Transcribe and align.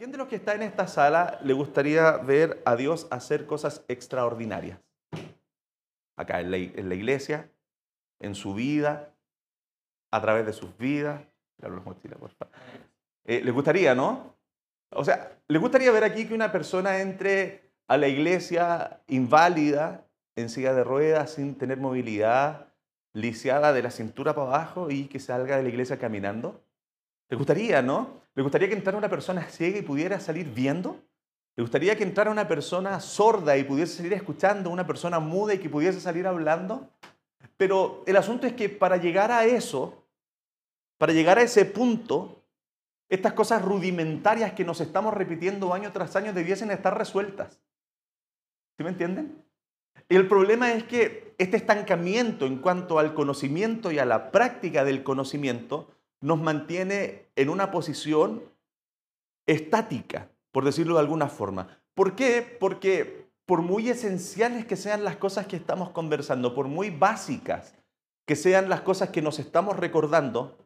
quién 0.00 0.12
de 0.12 0.16
los 0.16 0.28
que 0.28 0.36
está 0.36 0.54
en 0.54 0.62
esta 0.62 0.88
sala 0.88 1.38
le 1.44 1.52
gustaría 1.52 2.12
ver 2.12 2.62
a 2.64 2.74
Dios 2.74 3.06
hacer 3.10 3.44
cosas 3.44 3.84
extraordinarias? 3.86 4.78
Acá 6.16 6.40
en 6.40 6.50
la, 6.50 6.56
iglesia, 6.94 7.50
en 8.18 8.34
su 8.34 8.54
vida, 8.54 9.14
a 10.10 10.22
través 10.22 10.46
de 10.46 10.54
sus 10.54 10.74
vidas. 10.78 11.20
Eh, 13.26 13.42
¿Les 13.44 13.52
gustaría, 13.52 13.94
no? 13.94 14.34
O 14.90 15.04
sea, 15.04 15.38
¿les 15.48 15.60
gustaría 15.60 15.92
ver 15.92 16.04
aquí 16.04 16.26
que 16.26 16.32
una 16.32 16.50
persona 16.50 17.02
entre 17.02 17.70
a 17.86 17.98
la 17.98 18.08
iglesia 18.08 19.02
inválida, 19.06 20.06
en 20.34 20.48
silla 20.48 20.72
de 20.72 20.82
ruedas, 20.82 21.34
sin 21.34 21.56
tener 21.56 21.76
movilidad, 21.76 22.68
lisiada 23.12 23.74
de 23.74 23.82
la 23.82 23.90
cintura 23.90 24.34
para 24.34 24.46
abajo 24.46 24.90
y 24.90 25.08
que 25.08 25.20
salga 25.20 25.58
de 25.58 25.62
la 25.62 25.68
iglesia 25.68 25.98
caminando? 25.98 26.64
¿Les 27.28 27.36
gustaría, 27.36 27.82
no? 27.82 28.18
¿Les 28.34 28.42
gustaría 28.42 28.68
que 28.68 28.74
entrara 28.74 28.98
una 28.98 29.08
persona 29.08 29.42
ciega 29.44 29.78
y 29.78 29.82
pudiera 29.82 30.20
salir 30.20 30.48
viendo? 30.52 31.00
¿Le 31.56 31.62
gustaría 31.62 31.96
que 31.96 32.04
entrara 32.04 32.30
una 32.30 32.46
persona 32.46 33.00
sorda 33.00 33.56
y 33.56 33.64
pudiese 33.64 33.96
salir 33.96 34.12
escuchando? 34.12 34.70
¿Una 34.70 34.86
persona 34.86 35.18
muda 35.18 35.54
y 35.54 35.58
que 35.58 35.68
pudiese 35.68 36.00
salir 36.00 36.26
hablando? 36.26 36.88
Pero 37.56 38.02
el 38.06 38.16
asunto 38.16 38.46
es 38.46 38.54
que 38.54 38.68
para 38.68 38.96
llegar 38.96 39.32
a 39.32 39.44
eso, 39.44 40.06
para 40.96 41.12
llegar 41.12 41.38
a 41.38 41.42
ese 41.42 41.64
punto, 41.64 42.44
estas 43.08 43.32
cosas 43.32 43.62
rudimentarias 43.62 44.52
que 44.52 44.64
nos 44.64 44.80
estamos 44.80 45.12
repitiendo 45.12 45.74
año 45.74 45.90
tras 45.92 46.14
año 46.14 46.32
debiesen 46.32 46.70
estar 46.70 46.96
resueltas. 46.96 47.60
¿Sí 48.76 48.84
me 48.84 48.90
entienden? 48.90 49.44
El 50.08 50.28
problema 50.28 50.72
es 50.72 50.84
que 50.84 51.34
este 51.36 51.56
estancamiento 51.56 52.46
en 52.46 52.58
cuanto 52.58 52.98
al 52.98 53.14
conocimiento 53.14 53.90
y 53.90 53.98
a 53.98 54.04
la 54.04 54.30
práctica 54.30 54.84
del 54.84 55.02
conocimiento 55.02 55.90
nos 56.20 56.40
mantiene 56.40 57.26
en 57.36 57.48
una 57.48 57.70
posición 57.70 58.42
estática, 59.46 60.30
por 60.52 60.64
decirlo 60.64 60.94
de 60.94 61.00
alguna 61.00 61.28
forma. 61.28 61.80
¿Por 61.94 62.14
qué? 62.14 62.56
Porque 62.60 63.30
por 63.46 63.62
muy 63.62 63.88
esenciales 63.88 64.64
que 64.64 64.76
sean 64.76 65.02
las 65.02 65.16
cosas 65.16 65.46
que 65.46 65.56
estamos 65.56 65.90
conversando, 65.90 66.54
por 66.54 66.68
muy 66.68 66.90
básicas 66.90 67.74
que 68.26 68.36
sean 68.36 68.68
las 68.68 68.82
cosas 68.82 69.08
que 69.08 69.22
nos 69.22 69.40
estamos 69.40 69.76
recordando, 69.76 70.56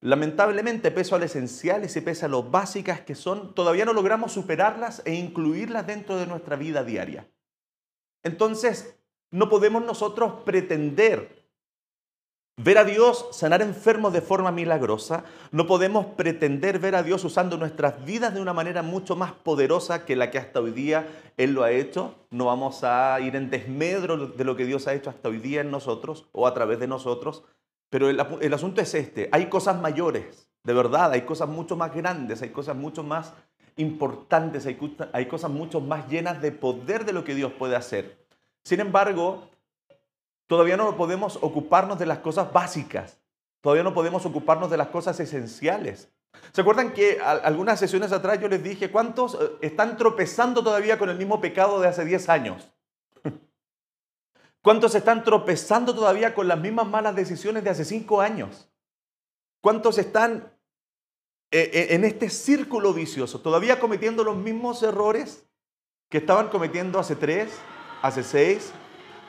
lamentablemente, 0.00 0.92
pese 0.92 1.16
a 1.16 1.18
lo 1.18 1.24
esenciales 1.24 1.96
y 1.96 2.00
pese 2.00 2.26
a 2.26 2.28
lo 2.28 2.44
básicas 2.44 3.00
que 3.00 3.16
son, 3.16 3.54
todavía 3.56 3.84
no 3.84 3.92
logramos 3.92 4.30
superarlas 4.30 5.02
e 5.04 5.14
incluirlas 5.14 5.84
dentro 5.84 6.16
de 6.16 6.28
nuestra 6.28 6.54
vida 6.54 6.84
diaria. 6.84 7.28
Entonces, 8.22 8.96
no 9.32 9.48
podemos 9.48 9.84
nosotros 9.84 10.44
pretender 10.44 11.35
ver 12.56 12.78
a 12.78 12.84
Dios 12.84 13.28
sanar 13.32 13.60
enfermos 13.60 14.12
de 14.12 14.22
forma 14.22 14.50
milagrosa, 14.50 15.24
no 15.52 15.66
podemos 15.66 16.06
pretender 16.06 16.78
ver 16.78 16.94
a 16.94 17.02
Dios 17.02 17.22
usando 17.24 17.58
nuestras 17.58 18.04
vidas 18.04 18.34
de 18.34 18.40
una 18.40 18.54
manera 18.54 18.82
mucho 18.82 19.14
más 19.14 19.32
poderosa 19.32 20.04
que 20.04 20.16
la 20.16 20.30
que 20.30 20.38
hasta 20.38 20.60
hoy 20.60 20.72
día 20.72 21.06
Él 21.36 21.52
lo 21.52 21.64
ha 21.64 21.70
hecho. 21.70 22.14
No 22.30 22.46
vamos 22.46 22.82
a 22.82 23.20
ir 23.20 23.36
en 23.36 23.50
desmedro 23.50 24.16
de 24.28 24.44
lo 24.44 24.56
que 24.56 24.64
Dios 24.64 24.86
ha 24.86 24.94
hecho 24.94 25.10
hasta 25.10 25.28
hoy 25.28 25.38
día 25.38 25.60
en 25.60 25.70
nosotros 25.70 26.26
o 26.32 26.46
a 26.46 26.54
través 26.54 26.80
de 26.80 26.86
nosotros, 26.86 27.44
pero 27.90 28.10
el, 28.10 28.54
asunto 28.54 28.80
es 28.80 28.94
este, 28.94 29.28
hay 29.32 29.46
cosas 29.46 29.80
mayores, 29.80 30.48
de 30.64 30.72
verdad, 30.72 31.12
hay 31.12 31.22
cosas 31.22 31.48
mucho 31.48 31.76
más 31.76 31.94
grandes, 31.94 32.42
hay 32.42 32.50
cosas 32.50 32.74
mucho 32.74 33.04
más 33.04 33.32
importantes, 33.76 34.66
hay, 34.66 35.26
cosas 35.26 35.50
mucho 35.50 35.80
más 35.80 36.08
llenas 36.08 36.42
de 36.42 36.50
poder 36.50 37.04
de 37.04 37.12
lo 37.12 37.22
que 37.22 37.34
Dios 37.34 37.52
puede 37.52 37.76
hacer. 37.76 38.18
Sin 38.64 38.80
embargo, 38.80 39.48
Todavía 40.46 40.76
no 40.76 40.96
podemos 40.96 41.38
ocuparnos 41.42 41.98
de 41.98 42.06
las 42.06 42.18
cosas 42.18 42.52
básicas. 42.52 43.18
Todavía 43.60 43.82
no 43.82 43.94
podemos 43.94 44.24
ocuparnos 44.26 44.70
de 44.70 44.76
las 44.76 44.88
cosas 44.88 45.18
esenciales. 45.18 46.08
¿Se 46.52 46.60
acuerdan 46.60 46.92
que 46.92 47.18
algunas 47.20 47.80
sesiones 47.80 48.12
atrás 48.12 48.40
yo 48.40 48.48
les 48.48 48.62
dije 48.62 48.90
cuántos 48.90 49.34
eh, 49.34 49.38
están 49.62 49.96
tropezando 49.96 50.62
todavía 50.62 50.98
con 50.98 51.08
el 51.08 51.16
mismo 51.16 51.40
pecado 51.40 51.80
de 51.80 51.88
hace 51.88 52.04
10 52.04 52.28
años? 52.28 52.68
¿Cuántos 54.62 54.94
están 54.94 55.24
tropezando 55.24 55.94
todavía 55.94 56.34
con 56.34 56.46
las 56.46 56.60
mismas 56.60 56.86
malas 56.86 57.16
decisiones 57.16 57.64
de 57.64 57.70
hace 57.70 57.84
5 57.84 58.20
años? 58.20 58.68
¿Cuántos 59.60 59.98
están 59.98 60.52
eh, 61.52 61.70
eh, 61.72 61.86
en 61.94 62.04
este 62.04 62.28
círculo 62.28 62.92
vicioso, 62.92 63.40
todavía 63.40 63.78
cometiendo 63.78 64.24
los 64.24 64.36
mismos 64.36 64.82
errores 64.82 65.46
que 66.10 66.18
estaban 66.18 66.48
cometiendo 66.48 66.98
hace 66.98 67.14
3, 67.14 67.52
hace 68.02 68.22
6, 68.24 68.72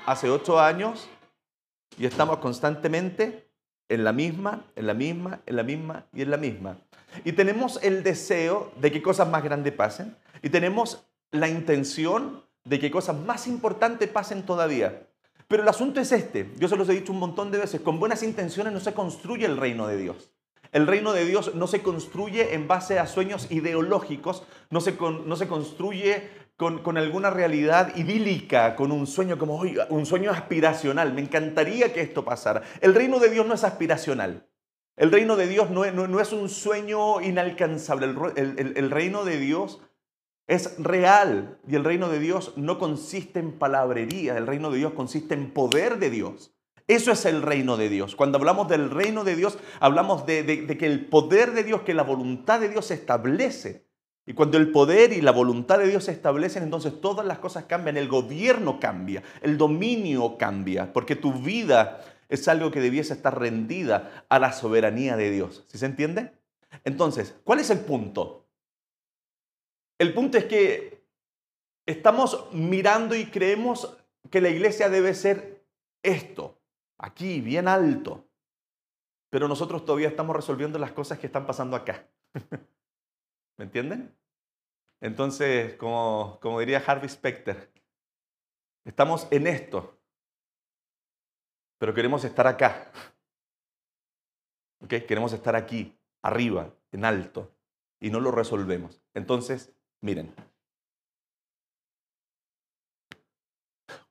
hace 0.08 0.30
ocho 0.30 0.60
años 0.60 1.10
y 1.98 2.06
estamos 2.06 2.38
constantemente 2.38 3.50
en 3.90 4.06
la 4.06 4.14
misma, 4.14 4.64
en 4.76 4.88
la 4.88 4.94
misma, 4.94 5.42
en 5.46 5.56
la 5.58 5.64
misma 5.64 6.06
y 6.14 6.22
en 6.22 6.32
la 6.32 6.38
misma. 6.38 6.78
Y 7.26 7.34
tenemos 7.34 7.78
el 7.84 8.04
deseo 8.04 8.72
de 8.80 8.92
que 8.92 9.02
cosas 9.02 9.30
más 9.30 9.44
grandes 9.44 9.74
pasen 9.74 10.16
y 10.42 10.50
tenemos 10.50 11.06
la 11.32 11.50
intención 11.50 12.42
de 12.64 12.80
que 12.80 12.90
cosas 12.90 13.18
más 13.18 13.48
importantes 13.48 14.08
pasen 14.08 14.44
todavía. 14.44 15.08
Pero 15.50 15.64
el 15.64 15.70
asunto 15.70 16.00
es 16.00 16.12
este, 16.14 16.50
yo 16.58 16.70
se 16.70 16.78
los 16.78 16.88
he 16.88 16.94
dicho 16.94 17.12
un 17.12 17.20
montón 17.20 17.52
de 17.52 17.58
veces, 17.58 17.82
con 17.82 18.00
buenas 18.00 18.24
intenciones 18.24 18.72
no 18.72 18.80
se 18.80 18.94
construye 18.94 19.46
el 19.46 19.58
reino 19.58 19.88
de 19.88 19.98
Dios. 19.98 20.32
El 20.72 20.88
reino 20.88 21.12
de 21.12 21.26
Dios 21.26 21.54
no 21.56 21.68
se 21.68 21.82
construye 21.82 22.54
en 22.54 22.68
base 22.68 23.00
a 23.00 23.08
sueños 23.08 23.52
ideológicos, 23.52 24.44
no 24.70 24.80
se, 24.80 24.98
no 25.00 25.36
se 25.36 25.48
construye 25.48 26.30
con, 26.58 26.98
alguna 26.98 27.30
realidad 27.30 27.96
idílica, 27.96 28.76
con 28.76 28.92
un 28.92 29.06
sueño 29.06 29.38
como 29.38 29.62
un 29.90 30.06
sueño 30.06 30.32
aspiracional. 30.32 31.14
Me 31.14 31.22
encantaría 31.22 31.94
que 31.94 32.02
esto 32.02 32.26
pasara. 32.26 32.64
El 32.82 32.96
reino 32.96 33.20
de 33.20 33.30
Dios 33.30 33.46
no 33.46 33.54
es 33.54 33.64
aspiracional. 33.64 34.50
El 34.96 35.12
reino 35.12 35.36
de 35.36 35.48
Dios 35.48 35.70
no 35.70 35.86
es, 36.20 36.34
un 36.34 36.50
sueño 36.50 37.22
inalcanzable. 37.22 38.08
El, 38.36 38.74
el 38.76 38.90
reino 38.90 39.24
de 39.24 39.38
Dios 39.38 39.80
es 40.48 40.76
real 40.80 41.60
y 41.68 41.76
el 41.76 41.84
reino 41.84 42.10
de 42.10 42.20
Dios 42.20 42.54
no 42.56 42.80
consiste 42.80 43.40
en 43.40 43.60
palabrería. 43.60 44.36
El 44.36 44.48
reino 44.48 44.72
de 44.72 44.80
Dios 44.80 44.94
consiste 44.94 45.36
en 45.36 45.52
poder 45.54 46.00
de 46.00 46.10
Dios. 46.10 46.58
Eso 46.88 47.12
es 47.12 47.26
el 47.26 47.42
reino 47.42 47.78
de 47.78 47.90
Dios. 47.90 48.16
Cuando 48.16 48.38
hablamos 48.38 48.70
del 48.70 48.90
reino 48.90 49.24
de 49.24 49.36
Dios, 49.36 49.60
hablamos 49.80 50.26
de, 50.26 50.44
de, 50.44 50.78
que 50.78 50.86
el 50.86 51.06
poder 51.08 51.52
de 51.52 51.64
Dios, 51.64 51.82
que 51.82 51.94
la 51.94 52.04
voluntad 52.04 52.62
de 52.62 52.70
Dios 52.70 52.88
se 52.88 52.94
establece. 52.94 53.87
Y 54.28 54.34
cuando 54.34 54.58
el 54.58 54.72
poder 54.72 55.14
y 55.14 55.22
la 55.22 55.32
voluntad 55.32 55.80
de 55.80 55.88
Dios 55.88 56.04
se 56.04 56.12
establecen, 56.12 56.62
entonces 56.62 57.00
todas 57.00 57.26
las 57.26 57.40
cosas 57.40 57.64
cambian, 57.64 57.96
el 57.96 58.10
gobierno 58.10 58.78
cambia, 58.78 59.24
el 59.42 59.58
dominio 59.58 60.38
cambia, 60.38 60.92
porque 60.92 61.16
tu 61.16 61.32
vida 61.32 62.02
es 62.28 62.46
algo 62.50 62.70
que 62.70 62.82
debiese 62.82 63.14
estar 63.14 63.40
rendida 63.40 64.26
a 64.28 64.38
la 64.38 64.52
soberanía 64.52 65.16
de 65.16 65.32
Dios. 65.32 65.64
¿Sí 65.70 65.78
se 65.78 65.86
entiende? 65.86 66.34
Entonces, 66.84 67.36
¿cuál 67.46 67.60
es 67.60 67.70
el 67.70 67.80
punto? 67.80 68.46
El 69.98 70.14
punto 70.14 70.38
es 70.38 70.44
que 70.44 71.06
estamos 71.86 72.50
mirando 72.52 73.16
y 73.16 73.28
creemos 73.28 73.98
que 74.30 74.42
la 74.42 74.50
iglesia 74.50 74.90
debe 74.90 75.14
ser 75.14 75.66
esto, 76.04 76.60
aquí, 76.98 77.40
bien 77.40 77.70
alto. 77.70 78.28
Pero 79.30 79.48
nosotros 79.48 79.86
todavía 79.86 80.10
estamos 80.10 80.36
resolviendo 80.36 80.78
las 80.80 80.92
cosas 80.92 81.18
que 81.18 81.28
están 81.28 81.46
pasando 81.46 81.78
acá. 81.78 82.06
¿Me 83.58 83.66
entienden? 83.66 84.16
Entonces, 85.02 85.76
como, 85.76 86.40
diría 86.60 86.84
Harvey 86.86 87.10
Specter, 87.10 87.72
estamos 88.86 89.28
en 89.32 89.48
esto, 89.48 90.00
pero 91.80 91.94
queremos 91.94 92.24
estar 92.24 92.48
acá. 92.48 92.92
¿Ok? 94.80 94.90
Queremos 95.08 95.34
estar 95.34 95.56
aquí, 95.56 95.98
arriba, 96.22 96.74
en 96.92 97.06
alto, 97.06 97.52
y 98.00 98.10
no 98.10 98.20
lo 98.20 98.32
resolvemos. 98.32 99.02
Entonces, 99.14 99.74
miren. 100.02 100.34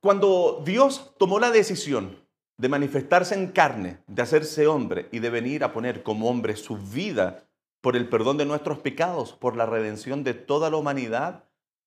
Cuando 0.00 0.62
Dios 0.64 1.14
tomó 1.18 1.38
la 1.38 1.50
decisión 1.50 2.24
de 2.58 2.68
manifestarse 2.68 3.34
en 3.34 3.52
carne, 3.52 4.02
de 4.06 4.22
hacerse 4.22 4.66
hombre 4.66 5.08
y 5.12 5.18
de 5.18 5.30
venir 5.30 5.62
a 5.62 5.72
poner 5.72 6.02
como 6.02 6.28
hombre 6.28 6.56
su 6.56 6.76
vida 6.76 7.45
por 7.86 7.96
el 7.96 8.08
perdón 8.08 8.36
de 8.36 8.46
nuestros 8.46 8.80
pecados, 8.80 9.32
por 9.32 9.54
la 9.54 9.64
redención 9.64 10.24
de 10.24 10.34
toda 10.34 10.70
la 10.70 10.76
humanidad, 10.76 11.44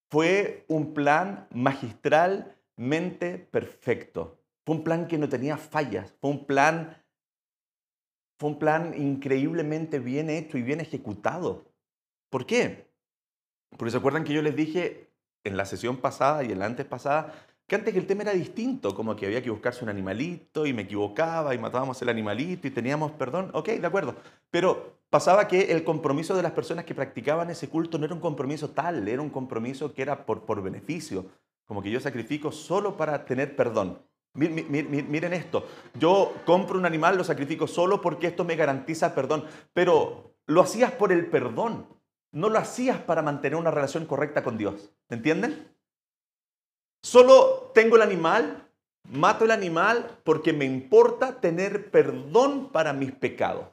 fue 0.09 0.63
un 0.69 0.93
plan 0.93 1.49
magistralmente 1.53 3.37
perfecto. 3.37 4.39
Fue 4.65 4.77
un 4.77 4.85
plan 4.85 5.09
que 5.09 5.17
no 5.17 5.27
tenía 5.27 5.57
fallas, 5.57 6.13
fue 6.21 6.29
un 6.29 6.45
plan 6.45 7.03
fue 8.39 8.51
un 8.51 8.59
plan 8.59 8.93
increíblemente 8.95 9.99
bien 9.99 10.29
hecho 10.29 10.57
y 10.57 10.61
bien 10.61 10.79
ejecutado. 10.79 11.65
¿Por 12.29 12.45
qué? 12.45 12.87
Porque 13.75 13.91
se 13.91 13.97
acuerdan 13.97 14.23
que 14.23 14.31
yo 14.31 14.41
les 14.41 14.55
dije 14.55 15.11
en 15.43 15.57
la 15.57 15.65
sesión 15.65 15.97
pasada 15.97 16.45
y 16.45 16.53
en 16.53 16.59
la 16.59 16.65
antes 16.65 16.85
pasada 16.85 17.33
que 17.69 17.75
antes 17.75 17.95
el 17.95 18.07
tema 18.07 18.23
era 18.23 18.33
distinto, 18.33 18.95
como 18.95 19.15
que 19.15 19.27
había 19.27 19.43
que 19.43 19.51
buscarse 19.51 19.83
un 19.83 19.91
animalito 19.91 20.65
y 20.65 20.73
me 20.73 20.81
equivocaba 20.81 21.53
y 21.53 21.59
matábamos 21.59 22.01
el 22.01 22.09
animalito 22.09 22.67
y 22.67 22.71
teníamos 22.71 23.11
perdón. 23.11 23.51
Ok, 23.53 23.69
de 23.69 23.85
acuerdo. 23.85 24.15
Pero 24.49 24.97
pasaba 25.11 25.47
que 25.47 25.71
el 25.71 25.83
compromiso 25.83 26.35
de 26.35 26.41
las 26.41 26.53
personas 26.53 26.83
que 26.83 26.95
practicaban 26.95 27.51
ese 27.51 27.69
culto 27.69 27.99
no 27.99 28.05
era 28.05 28.15
un 28.15 28.21
compromiso 28.21 28.71
tal, 28.71 29.07
era 29.07 29.21
un 29.21 29.29
compromiso 29.29 29.93
que 29.93 30.01
era 30.01 30.25
por, 30.25 30.45
por 30.45 30.63
beneficio, 30.63 31.27
como 31.65 31.83
que 31.83 31.91
yo 31.91 31.99
sacrifico 31.99 32.51
solo 32.51 32.97
para 32.97 33.23
tener 33.23 33.55
perdón. 33.55 33.99
Miren 34.33 35.33
esto, 35.33 35.67
yo 35.93 36.33
compro 36.47 36.79
un 36.79 36.87
animal, 36.87 37.17
lo 37.17 37.23
sacrifico 37.23 37.67
solo 37.67 38.01
porque 38.01 38.25
esto 38.25 38.45
me 38.45 38.55
garantiza 38.55 39.13
perdón, 39.13 39.45
pero 39.73 40.33
lo 40.47 40.61
hacías 40.61 40.91
por 40.91 41.11
el 41.11 41.27
perdón, 41.27 41.85
no 42.31 42.49
lo 42.49 42.57
hacías 42.57 42.97
para 42.97 43.21
mantener 43.21 43.59
una 43.59 43.69
relación 43.69 44.07
correcta 44.07 44.43
con 44.43 44.57
Dios. 44.57 44.91
¿Me 45.07 45.17
entienden? 45.17 45.67
Solo 47.01 47.71
tengo 47.73 47.95
el 47.95 48.01
animal, 48.01 48.67
mato 49.09 49.45
el 49.45 49.51
animal 49.51 50.19
porque 50.23 50.53
me 50.53 50.65
importa 50.65 51.39
tener 51.39 51.91
perdón 51.91 52.71
para 52.71 52.93
mis 52.93 53.11
pecados. 53.11 53.67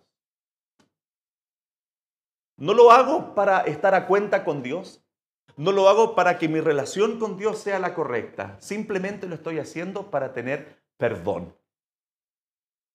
No 2.59 2.73
lo 2.73 2.91
hago 2.91 3.35
para 3.35 3.61
estar 3.61 3.95
a 3.95 4.07
cuenta 4.07 4.45
con 4.45 4.63
Dios. 4.63 5.03
No 5.57 5.73
lo 5.73 5.89
hago 5.89 6.15
para 6.15 6.39
que 6.39 6.49
mi 6.49 6.61
relación 6.61 7.19
con 7.19 7.37
Dios 7.37 7.59
sea 7.59 7.79
la 7.79 7.95
correcta. 7.95 8.57
Simplemente 8.61 9.27
lo 9.27 9.35
estoy 9.35 9.59
haciendo 9.59 10.11
para 10.11 10.33
tener 10.33 10.83
perdón. 10.97 11.55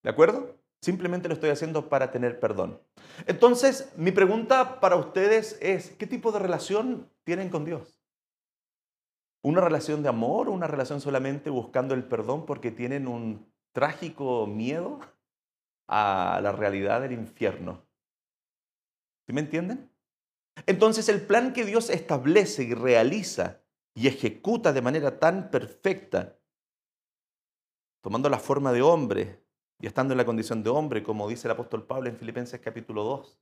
¿De 0.04 0.10
acuerdo? 0.10 0.56
Simplemente 0.82 1.28
lo 1.28 1.36
estoy 1.36 1.52
haciendo 1.52 1.90
para 1.90 2.10
tener 2.10 2.40
perdón. 2.40 2.82
Entonces, 3.28 3.92
mi 3.98 4.12
pregunta 4.12 4.80
para 4.80 4.96
ustedes 4.96 5.60
es, 5.62 5.92
¿qué 5.92 6.08
tipo 6.08 6.32
de 6.32 6.40
relación 6.40 7.08
tienen 7.24 7.50
con 7.50 7.66
Dios? 7.66 8.01
¿Una 9.44 9.62
relación 9.62 10.04
de 10.04 10.10
amor 10.10 10.50
o 10.50 10.52
una 10.52 10.68
relación 10.68 11.02
solamente 11.02 11.50
buscando 11.50 11.94
el 11.94 12.04
perdón 12.04 12.46
porque 12.46 12.72
tienen 12.72 13.08
un 13.08 13.52
trágico 13.72 14.46
miedo 14.46 15.00
a 15.88 16.40
la 16.44 16.52
realidad 16.52 17.02
del 17.02 17.14
infierno? 17.14 17.84
¿Sí 19.26 19.34
me 19.34 19.42
entienden? 19.42 19.92
Entonces, 20.66 21.10
el 21.10 21.26
plan 21.26 21.54
que 21.54 21.66
Dios 21.66 21.90
establece 21.90 22.64
y 22.64 22.74
realiza 22.74 23.62
y 23.94 24.08
ejecuta 24.08 24.74
de 24.74 24.82
manera 24.82 25.20
tan 25.20 25.50
perfecta, 25.50 26.38
tomando 28.02 28.30
la 28.30 28.40
forma 28.40 28.72
de 28.72 28.82
hombre, 28.82 29.42
y 29.80 29.88
estando 29.88 30.14
en 30.14 30.20
la 30.20 30.26
condición 30.26 30.62
de 30.62 30.70
hombre, 30.70 31.02
como 31.02 31.28
dice 31.28 31.48
el 31.48 31.54
apóstol 31.54 31.88
Pablo 31.88 32.08
en 32.08 32.16
Filipenses 32.16 32.60
capítulo 32.60 33.04
2, 33.04 33.40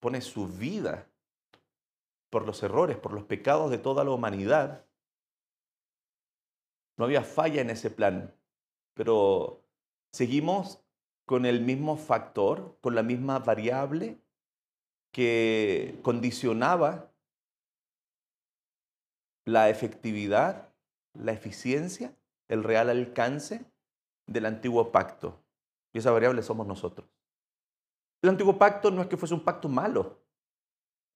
pone 0.00 0.22
su 0.22 0.48
vida 0.48 1.10
por 2.30 2.46
los 2.46 2.62
errores, 2.62 2.96
por 2.96 3.12
los 3.12 3.24
pecados 3.24 3.70
de 3.70 3.78
toda 3.78 4.02
la 4.02 4.12
humanidad. 4.12 4.85
No 6.96 7.04
había 7.04 7.22
falla 7.22 7.60
en 7.60 7.70
ese 7.70 7.90
plan, 7.90 8.34
pero 8.94 9.62
seguimos 10.12 10.80
con 11.26 11.44
el 11.44 11.60
mismo 11.60 11.96
factor, 11.96 12.78
con 12.80 12.94
la 12.94 13.02
misma 13.02 13.38
variable 13.38 14.18
que 15.12 15.98
condicionaba 16.02 17.10
la 19.44 19.70
efectividad, 19.70 20.72
la 21.14 21.32
eficiencia, 21.32 22.14
el 22.48 22.64
real 22.64 22.90
alcance 22.90 23.64
del 24.26 24.46
antiguo 24.46 24.92
pacto. 24.92 25.42
Y 25.92 25.98
esa 25.98 26.10
variable 26.10 26.42
somos 26.42 26.66
nosotros. 26.66 27.08
El 28.22 28.30
antiguo 28.30 28.58
pacto 28.58 28.90
no 28.90 29.02
es 29.02 29.08
que 29.08 29.16
fuese 29.16 29.34
un 29.34 29.44
pacto 29.44 29.68
malo. 29.68 30.18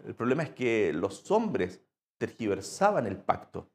El 0.04 0.14
problema 0.14 0.42
es 0.42 0.50
que 0.50 0.92
los 0.92 1.30
hombres 1.30 1.80
tergiversaban 2.18 3.06
el 3.06 3.16
pacto. 3.16 3.68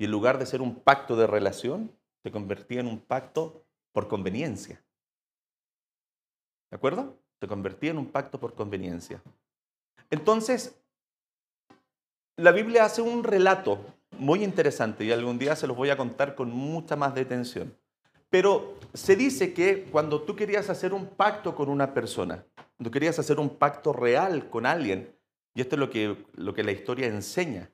Y 0.00 0.06
en 0.06 0.12
lugar 0.12 0.38
de 0.38 0.46
ser 0.46 0.62
un 0.62 0.76
pacto 0.76 1.14
de 1.14 1.26
relación, 1.26 1.92
se 2.22 2.30
convertía 2.30 2.80
en 2.80 2.86
un 2.86 3.00
pacto 3.00 3.66
por 3.92 4.08
conveniencia. 4.08 4.82
¿De 6.70 6.76
acuerdo? 6.76 7.18
Se 7.38 7.46
convertía 7.46 7.90
en 7.90 7.98
un 7.98 8.06
pacto 8.06 8.40
por 8.40 8.54
conveniencia. 8.54 9.22
Entonces, 10.08 10.80
la 12.36 12.50
Biblia 12.50 12.86
hace 12.86 13.02
un 13.02 13.22
relato 13.22 13.78
muy 14.16 14.42
interesante 14.42 15.04
y 15.04 15.12
algún 15.12 15.38
día 15.38 15.54
se 15.54 15.66
los 15.66 15.76
voy 15.76 15.90
a 15.90 15.98
contar 15.98 16.34
con 16.34 16.50
mucha 16.50 16.96
más 16.96 17.14
detención. 17.14 17.76
Pero 18.30 18.78
se 18.94 19.16
dice 19.16 19.52
que 19.52 19.84
cuando 19.84 20.22
tú 20.22 20.34
querías 20.34 20.70
hacer 20.70 20.94
un 20.94 21.08
pacto 21.08 21.54
con 21.54 21.68
una 21.68 21.92
persona, 21.92 22.46
cuando 22.78 22.90
querías 22.90 23.18
hacer 23.18 23.38
un 23.38 23.50
pacto 23.50 23.92
real 23.92 24.48
con 24.48 24.64
alguien, 24.64 25.14
y 25.52 25.60
esto 25.60 25.76
es 25.76 25.80
lo 25.80 25.90
que, 25.90 26.24
lo 26.36 26.54
que 26.54 26.64
la 26.64 26.72
historia 26.72 27.06
enseña, 27.06 27.70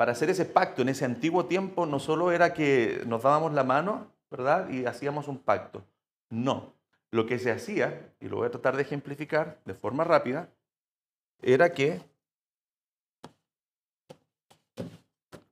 para 0.00 0.12
hacer 0.12 0.30
ese 0.30 0.46
pacto 0.46 0.80
en 0.80 0.88
ese 0.88 1.04
antiguo 1.04 1.44
tiempo 1.44 1.84
no 1.84 2.00
solo 2.00 2.32
era 2.32 2.54
que 2.54 3.02
nos 3.06 3.22
dábamos 3.22 3.52
la 3.52 3.64
mano, 3.64 4.10
¿verdad? 4.30 4.70
Y 4.70 4.86
hacíamos 4.86 5.28
un 5.28 5.36
pacto. 5.36 5.84
No. 6.30 6.72
Lo 7.10 7.26
que 7.26 7.38
se 7.38 7.50
hacía, 7.50 8.10
y 8.18 8.26
lo 8.26 8.38
voy 8.38 8.46
a 8.46 8.50
tratar 8.50 8.76
de 8.76 8.82
ejemplificar 8.82 9.60
de 9.66 9.74
forma 9.74 10.02
rápida, 10.04 10.48
era 11.42 11.74
que, 11.74 12.00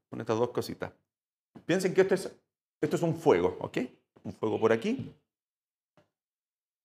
con 0.09 0.19
estas 0.19 0.39
dos 0.39 0.49
cositas, 0.49 0.93
piensen 1.67 1.93
que 1.93 2.01
esto 2.01 2.15
es, 2.15 2.35
esto 2.81 2.97
es 2.97 3.03
un 3.03 3.15
fuego, 3.17 3.59
¿ok? 3.61 3.77
un 4.25 4.33
fuego 4.33 4.59
por 4.59 4.73
aquí 4.73 5.15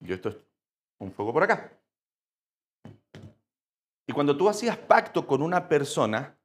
y 0.01 0.12
esto 0.12 0.27
es 0.27 0.36
un 1.00 1.13
fuego 1.13 1.31
por 1.31 1.44
acá. 1.44 1.71
Y 4.06 4.12
cuando 4.12 4.36
tú 4.36 4.50
hacías 4.50 4.75
pacto 4.75 5.25
con 5.25 5.42
una 5.42 5.69
persona, 5.69 6.38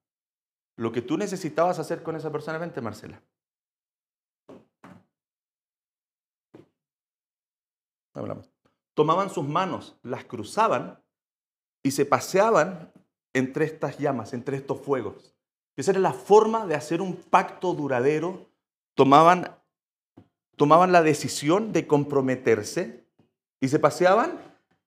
lo 0.78 0.92
que 0.92 1.02
tú 1.02 1.18
necesitabas 1.18 1.80
hacer 1.80 2.04
con 2.04 2.14
esa 2.14 2.30
persona, 2.30 2.56
vente 2.56 2.80
Marcela. 2.80 3.20
Tomaban 8.94 9.30
sus 9.30 9.46
manos, 9.46 9.96
las 10.02 10.24
cruzaban 10.24 11.02
y 11.82 11.90
se 11.90 12.06
paseaban 12.06 12.92
entre 13.32 13.64
estas 13.64 13.98
llamas, 13.98 14.32
entre 14.32 14.56
estos 14.56 14.80
fuegos. 14.80 15.34
Esa 15.76 15.90
era 15.90 16.00
la 16.00 16.12
forma 16.12 16.66
de 16.66 16.76
hacer 16.76 17.00
un 17.00 17.16
pacto 17.16 17.74
duradero. 17.74 18.48
Tomaban 18.94 19.56
tomaban 20.56 20.92
la 20.92 21.02
decisión 21.02 21.72
de 21.72 21.86
comprometerse 21.86 23.04
y 23.60 23.68
se 23.68 23.78
paseaban 23.78 24.38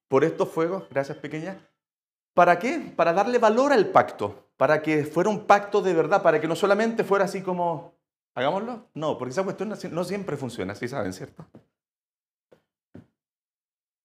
por 0.07 0.23
estos 0.23 0.49
fuegos, 0.49 0.87
gracias 0.89 1.17
pequeña, 1.17 1.65
¿para 2.33 2.59
qué? 2.59 2.93
Para 2.95 3.13
darle 3.13 3.37
valor 3.37 3.73
al 3.73 3.87
pacto, 3.87 4.49
para 4.57 4.81
que 4.81 5.03
fuera 5.05 5.29
un 5.29 5.45
pacto 5.45 5.81
de 5.81 5.93
verdad, 5.93 6.21
para 6.21 6.39
que 6.39 6.47
no 6.47 6.55
solamente 6.55 7.03
fuera 7.03 7.25
así 7.25 7.41
como, 7.41 7.93
hagámoslo. 8.35 8.87
No, 8.93 9.17
porque 9.17 9.31
esa 9.31 9.43
cuestión 9.43 9.73
no 9.91 10.03
siempre 10.03 10.37
funciona, 10.37 10.73
así 10.73 10.87
saben, 10.87 11.13
¿cierto? 11.13 11.45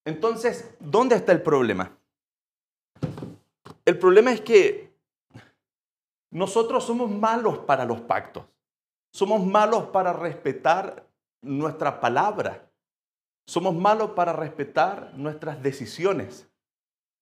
Entonces, 0.05 0.75
¿dónde 0.79 1.17
está 1.17 1.33
el 1.33 1.43
problema? 1.43 1.91
El 3.85 3.99
problema 3.99 4.33
es 4.33 4.41
que 4.41 4.95
nosotros 6.31 6.85
somos 6.85 7.11
malos 7.11 7.59
para 7.59 7.85
los 7.85 8.01
pactos. 8.03 8.45
Somos 9.13 9.45
malos 9.45 9.87
para 9.87 10.13
respetar 10.13 11.07
nuestra 11.43 12.01
palabra. 12.01 12.71
Somos 13.47 13.75
malos 13.75 14.11
para 14.11 14.33
respetar 14.33 15.13
nuestras 15.15 15.63
decisiones. 15.63 16.49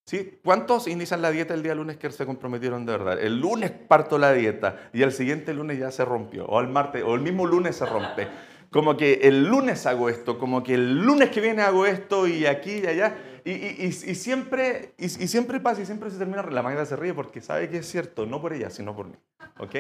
¿Sí? 0.07 0.39
¿Cuántos 0.45 0.87
inician 0.87 1.23
la 1.23 1.31
dieta 1.31 1.55
el 1.55 1.63
día 1.63 1.75
lunes 1.75 1.97
que 1.97 2.11
se 2.11 2.27
comprometieron 2.27 2.85
de 2.85 2.93
verdad? 2.93 3.19
El 3.19 3.41
lunes 3.41 3.71
parto 3.71 4.19
la 4.19 4.33
dieta 4.35 4.91
y 4.93 5.03
el 5.03 5.13
siguiente 5.13 5.55
lunes 5.55 5.79
ya 5.79 5.91
se 5.91 6.05
rompió, 6.05 6.45
o 6.45 6.61
el 6.61 6.69
martes, 6.69 7.03
o 7.05 7.15
el 7.15 7.23
mismo 7.23 7.47
lunes 7.47 7.77
se 7.77 7.87
rompe. 7.87 8.29
Como 8.71 8.97
que 8.97 9.21
el 9.23 9.45
lunes 9.47 9.87
hago 9.87 10.09
esto, 10.09 10.39
como 10.39 10.63
que 10.63 10.75
el 10.75 11.01
lunes 11.01 11.31
que 11.31 11.41
viene 11.41 11.63
hago 11.63 11.87
esto 11.87 12.27
y 12.27 12.45
aquí 12.45 12.83
y 12.83 12.87
allá. 12.87 13.17
Y, 13.47 13.93
siempre, 13.93 14.95
y, 14.99 15.09
siempre 15.09 15.61
pasa 15.61 15.83
y 15.83 15.87
siempre 15.87 16.11
se 16.11 16.19
termina, 16.19 16.43
la 16.43 16.63
Magda 16.63 16.85
se 16.85 16.97
ríe 16.97 17.15
porque 17.15 17.41
sabe 17.41 17.69
que 17.69 17.79
es 17.79 17.89
cierto, 17.89 18.27
no 18.27 18.41
por 18.41 18.53
ella, 18.53 18.71
sino 18.71 18.97
por 18.97 19.07
mí. 19.07 19.17
¿Ok? 19.59 19.77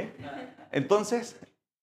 Entonces, 0.70 1.36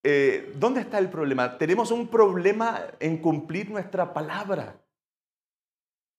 eh, 0.04 0.52
¿dónde 0.56 0.80
está 0.80 0.98
el 0.98 1.10
problema? 1.10 1.58
Tenemos 1.58 1.90
un 1.90 2.08
problema 2.08 2.80
en 2.98 3.18
cumplir 3.18 3.70
nuestra 3.70 4.14
palabra. 4.14 4.76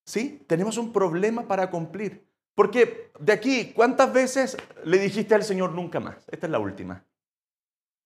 ¿Sí? 0.05 0.43
Tenemos 0.47 0.77
un 0.77 0.91
problema 0.91 1.47
para 1.47 1.69
cumplir. 1.69 2.27
Porque 2.55 3.11
de 3.19 3.33
aquí, 3.33 3.71
¿cuántas 3.75 4.13
veces 4.13 4.57
le 4.83 4.99
dijiste 4.99 5.33
al 5.33 5.43
Señor 5.43 5.71
nunca 5.71 5.99
más? 5.99 6.27
Esta 6.29 6.47
es 6.47 6.51
la 6.51 6.59
última. 6.59 7.03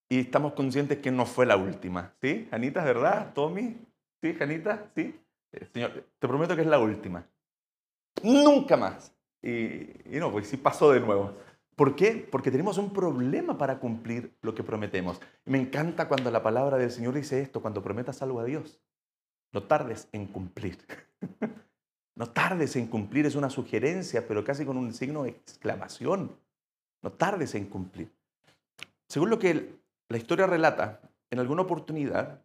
Y 0.10 0.20
estamos 0.20 0.54
conscientes 0.54 1.00
que 1.00 1.12
no 1.12 1.26
fue 1.26 1.46
la 1.46 1.58
última. 1.58 2.14
¿Sí? 2.22 2.48
Janita, 2.50 2.84
¿verdad? 2.84 3.34
Tommy. 3.34 3.78
¿Sí, 4.22 4.34
Janita? 4.34 4.90
¿Sí? 4.96 5.20
Eh, 5.52 5.68
señor, 5.74 6.06
te 6.18 6.28
prometo 6.28 6.56
que 6.56 6.62
es 6.62 6.68
la 6.68 6.80
última. 6.80 7.28
Nunca 8.24 8.78
más. 8.78 9.14
Y, 9.42 9.90
no, 10.18 10.32
pues 10.32 10.48
sí 10.48 10.58
pasó 10.58 10.92
de 10.92 11.00
nuevo. 11.00 11.34
¿Por 11.76 11.96
qué? 11.96 12.28
Porque 12.32 12.50
tenemos 12.50 12.78
un 12.78 12.92
problema 12.92 13.58
para 13.58 13.80
cumplir 13.80 14.36
lo 14.42 14.56
que 14.56 14.64
prometemos. 14.64 15.20
me 15.46 15.60
encanta 15.60 16.08
cuando 16.08 16.32
la 16.32 16.42
palabra 16.42 16.78
del 16.78 16.90
Señor 16.90 17.14
dice 17.14 17.42
esto, 17.42 17.62
cuando 17.62 17.84
prometas 17.84 18.22
algo 18.22 18.40
a 18.40 18.46
Dios, 18.46 18.80
no 19.52 19.64
tardes 19.64 20.08
en 20.12 20.26
cumplir. 20.28 20.78
no 22.18 22.30
tardes 22.32 22.76
en 22.76 22.88
cumplir 22.88 23.28
es 23.28 23.36
una 23.36 23.50
sugerencia, 23.50 24.28
pero 24.28 24.44
casi 24.44 24.66
con 24.66 24.76
un 24.76 24.92
signo 24.94 25.24
de 25.24 25.30
exclamación. 25.30 26.36
No 27.04 27.12
tardes 27.12 27.54
en 27.54 27.66
cumplir. 27.66 28.12
Según 29.08 29.30
lo 29.30 29.38
que 29.38 29.78
la 30.10 30.18
historia 30.18 30.48
relata, 30.48 31.00
en 31.30 31.40
alguna 31.40 31.62
oportunidad, 31.62 32.42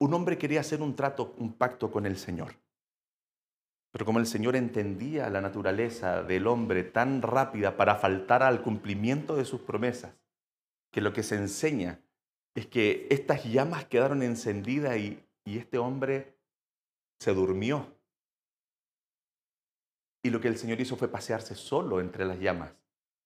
un 0.00 0.14
hombre 0.14 0.38
quería 0.38 0.60
hacer 0.60 0.80
un 0.80 0.96
trato, 0.96 1.34
un 1.36 1.52
pacto 1.52 1.90
con 1.92 2.06
el 2.06 2.16
Señor. 2.16 2.54
Pero 3.92 4.06
como 4.06 4.20
el 4.20 4.26
Señor 4.26 4.56
entendía 4.56 5.28
la 5.28 5.42
naturaleza 5.42 6.22
del 6.22 6.46
hombre 6.46 6.82
tan 6.82 7.20
rápida 7.20 7.76
para 7.76 7.96
faltar 7.96 8.42
al 8.42 8.62
cumplimiento 8.62 9.36
de 9.36 9.44
sus 9.44 9.60
promesas, 9.60 10.14
que 10.90 11.02
lo 11.02 11.12
que 11.12 11.22
se 11.22 11.36
enseña 11.36 12.00
es 12.54 12.66
que 12.66 13.06
estas 13.10 13.44
llamas 13.44 13.84
quedaron 13.84 14.22
encendidas 14.22 14.96
y, 14.96 15.20
este 15.44 15.76
hombre 15.76 16.33
se 17.18 17.34
durmió. 17.34 17.96
Y 20.22 20.30
lo 20.30 20.40
que 20.40 20.48
el 20.48 20.56
Señor 20.56 20.80
hizo 20.80 20.96
fue 20.96 21.08
pasearse 21.08 21.54
solo 21.54 22.00
entre 22.00 22.24
las 22.24 22.38
llamas 22.38 22.72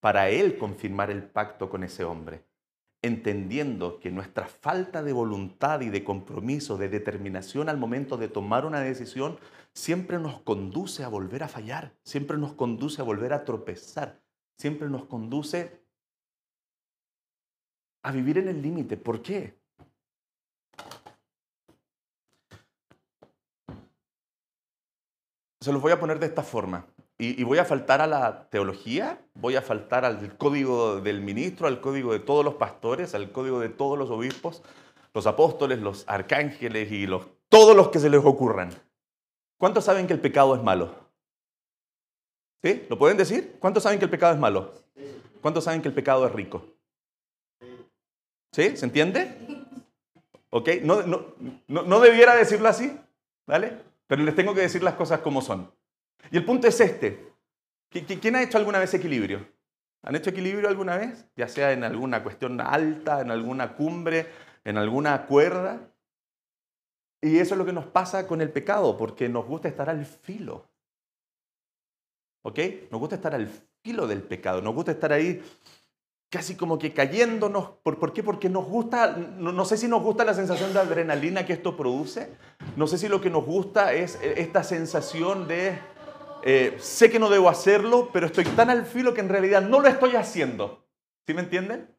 para 0.01 0.31
Él 0.31 0.59
confirmar 0.59 1.11
el 1.11 1.25
pacto 1.25 1.69
con 1.69 1.83
ese 1.83 2.05
hombre, 2.05 2.45
entendiendo 3.03 3.99
que 4.01 4.11
nuestra 4.11 4.47
falta 4.47 5.03
de 5.03 5.13
voluntad 5.13 5.81
y 5.81 5.89
de 5.89 6.05
compromiso, 6.05 6.77
de 6.77 6.89
determinación 6.89 7.69
al 7.69 7.79
momento 7.79 8.17
de 8.17 8.29
tomar 8.29 8.65
una 8.65 8.81
decisión, 8.81 9.39
siempre 9.73 10.19
nos 10.19 10.41
conduce 10.43 11.05
a 11.05 11.09
volver 11.09 11.43
a 11.43 11.49
fallar, 11.49 11.97
siempre 12.03 12.39
nos 12.39 12.55
conduce 12.55 13.01
a 13.01 13.05
volver 13.05 13.33
a 13.33 13.45
tropezar, 13.45 14.23
siempre 14.57 14.89
nos 14.89 15.05
conduce 15.05 15.85
a 18.03 18.13
vivir 18.13 18.39
en 18.39 18.49
el 18.49 18.63
límite. 18.63 18.97
¿Por 18.97 19.23
qué? 19.23 19.58
Se 25.69 25.73
los 25.75 25.83
voy 25.83 25.93
a 25.93 26.01
poner 26.01 26.19
de 26.19 26.25
esta 26.25 26.43
forma. 26.43 26.87
Y, 27.19 27.45
voy 27.45 27.59
a 27.59 27.65
faltar 27.67 28.01
a 28.01 28.07
la 28.07 28.49
teología, 28.49 29.21
voy 29.35 29.55
a 29.55 29.61
faltar 29.61 30.07
al 30.07 30.39
código 30.39 31.03
del 31.03 31.21
ministro, 31.21 31.67
al 31.67 31.83
código 31.83 32.15
de 32.15 32.21
todos 32.21 32.43
los 32.43 32.55
pastores, 32.55 33.15
al 33.15 33.33
código 33.33 33.61
de 33.61 33.69
todos 33.69 33.99
los 33.99 34.09
obispos, 34.09 34.63
los 35.13 35.27
apóstoles, 35.27 35.79
los 35.81 36.09
arcángeles 36.09 36.91
y 36.91 37.07
los, 37.07 37.27
todos 37.51 37.77
los 37.77 37.91
que 37.91 37.99
se 37.99 38.09
les 38.09 38.25
ocurran. 38.25 38.71
¿Cuántos 39.59 39.85
saben 39.85 40.07
que 40.07 40.15
el 40.15 40.21
pecado 40.21 40.55
es 40.55 40.63
malo? 40.63 40.95
¿Sí? 42.63 42.87
¿Lo 42.89 42.97
pueden 42.97 43.19
decir? 43.19 43.59
¿Cuántos 43.61 43.83
saben 43.83 43.99
que 43.99 44.07
el 44.07 44.11
pecado 44.11 44.33
es 44.33 44.41
malo? 44.41 44.73
¿Cuántos 45.43 45.65
saben 45.65 45.83
que 45.83 45.89
el 45.89 45.95
pecado 45.95 46.27
es 46.27 46.33
rico? 46.33 46.65
¿Sí? 48.53 48.75
¿Se 48.75 48.87
entiende? 48.87 49.37
¿Ok? 50.49 50.71
No, 50.81 51.03
no, 51.03 51.27
no 51.67 52.01
debiera 52.01 52.35
decirlo 52.35 52.71
así, 52.71 52.99
¿vale? 53.47 53.87
Pero 54.09 54.25
les 54.25 54.35
tengo 54.35 54.55
que 54.55 54.63
decir 54.63 54.83
las 54.83 54.95
cosas 54.95 55.21
como 55.21 55.41
son. 55.41 55.73
Y 56.33 56.37
el 56.37 56.45
punto 56.45 56.67
es 56.67 56.81
este. 56.81 57.33
¿Quién 57.91 58.35
ha 58.35 58.43
hecho 58.43 58.59
alguna 58.59 58.81
vez 58.81 58.93
equilibrio? 58.95 59.47
¿Han 60.03 60.17
hecho 60.17 60.31
equilibrio 60.31 60.69
alguna 60.69 60.97
vez? 60.97 61.27
Ya 61.37 61.49
sea 61.49 61.73
en 61.73 61.85
alguna 61.85 62.23
cuestión 62.23 62.61
alta, 62.61 63.21
en 63.21 63.31
alguna 63.31 63.75
cumbre, 63.75 64.27
en 64.65 64.79
alguna 64.79 65.27
cuerda. 65.27 65.93
Y 67.21 67.39
eso 67.39 67.55
es 67.55 67.59
lo 67.59 67.67
que 67.67 67.73
nos 67.73 67.87
pasa 67.87 68.27
con 68.27 68.41
el 68.41 68.51
pecado, 68.51 68.97
porque 68.97 69.29
nos 69.29 69.47
gusta 69.47 69.69
estar 69.69 69.91
al 69.91 70.05
filo. 70.05 70.69
¿Ok? 72.43 72.59
Nos 72.91 73.01
gusta 73.01 73.17
estar 73.17 73.35
al 73.35 73.49
filo 73.83 74.07
del 74.07 74.23
pecado, 74.23 74.63
nos 74.63 74.75
gusta 74.75 74.93
estar 74.93 75.13
ahí 75.13 75.43
casi 76.31 76.57
como 76.57 76.79
que 76.79 76.93
cayéndonos. 76.93 77.71
¿Por, 77.83 78.13
qué? 78.13 78.23
Porque 78.23 78.49
nos 78.49 78.67
gusta, 78.67 79.17
no, 79.17 79.65
sé 79.65 79.77
si 79.77 79.89
nos 79.89 80.03
gusta 80.03 80.25
la 80.25 80.35
sensación 80.35 80.73
de 80.73 80.81
adrenalina 80.81 81.45
que 81.45 81.55
esto 81.55 81.77
produce, 81.77 82.33
no 82.77 82.87
sé 82.87 82.99
si 82.99 83.09
lo 83.09 83.21
que 83.21 83.31
nos 83.31 83.45
gusta 83.45 83.93
es 83.93 84.19
esta 84.23 84.63
sensación 84.63 85.49
de, 85.49 85.79
eh, 86.43 86.77
sé 86.79 87.11
que 87.11 87.19
no 87.19 87.29
debo 87.29 87.49
hacerlo, 87.49 88.11
pero 88.13 88.27
estoy 88.27 88.45
tan 88.45 88.71
al 88.71 88.87
filo 88.87 89.15
que 89.15 89.21
en 89.21 89.29
realidad 89.29 89.63
no 89.63 89.81
lo 89.81 89.89
estoy 89.89 90.17
haciendo. 90.17 90.85
¿Sí 91.27 91.35
me 91.35 91.43
entienden? 91.43 91.95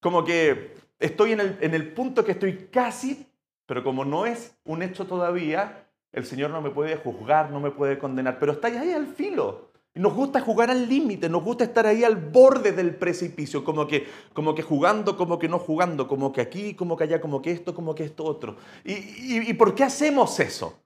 Como 0.00 0.24
que 0.24 0.74
estoy 0.98 1.32
en 1.32 1.40
el, 1.40 1.58
en 1.60 1.74
el 1.74 1.92
punto 1.92 2.24
que 2.24 2.32
estoy 2.32 2.68
casi, 2.72 3.26
pero 3.66 3.84
como 3.84 4.04
no 4.04 4.26
es 4.26 4.56
un 4.64 4.82
hecho 4.82 5.06
todavía, 5.06 5.88
el 6.12 6.24
Señor 6.24 6.50
no 6.50 6.60
me 6.60 6.70
puede 6.70 6.96
juzgar, 6.96 7.50
no 7.50 7.60
me 7.60 7.70
puede 7.70 7.98
condenar, 7.98 8.38
pero 8.38 8.52
está 8.52 8.68
ahí 8.68 8.92
al 8.92 9.06
filo. 9.06 9.72
Nos 9.96 10.12
gusta 10.12 10.40
jugar 10.40 10.72
al 10.72 10.88
límite, 10.88 11.28
nos 11.28 11.44
gusta 11.44 11.62
estar 11.62 11.86
ahí 11.86 12.02
al 12.02 12.16
borde 12.16 12.72
del 12.72 12.96
precipicio, 12.96 13.62
como 13.62 13.86
que, 13.86 14.08
como 14.32 14.52
que 14.52 14.62
jugando, 14.62 15.16
como 15.16 15.38
que 15.38 15.48
no 15.48 15.60
jugando, 15.60 16.08
como 16.08 16.32
que 16.32 16.40
aquí, 16.40 16.74
como 16.74 16.96
que 16.96 17.04
allá, 17.04 17.20
como 17.20 17.40
que 17.40 17.52
esto, 17.52 17.76
como 17.76 17.94
que 17.94 18.02
esto 18.02 18.24
otro. 18.24 18.56
¿Y, 18.84 19.52
por 19.54 19.72
qué 19.76 19.84
hacemos 19.84 20.40
eso? 20.40 20.80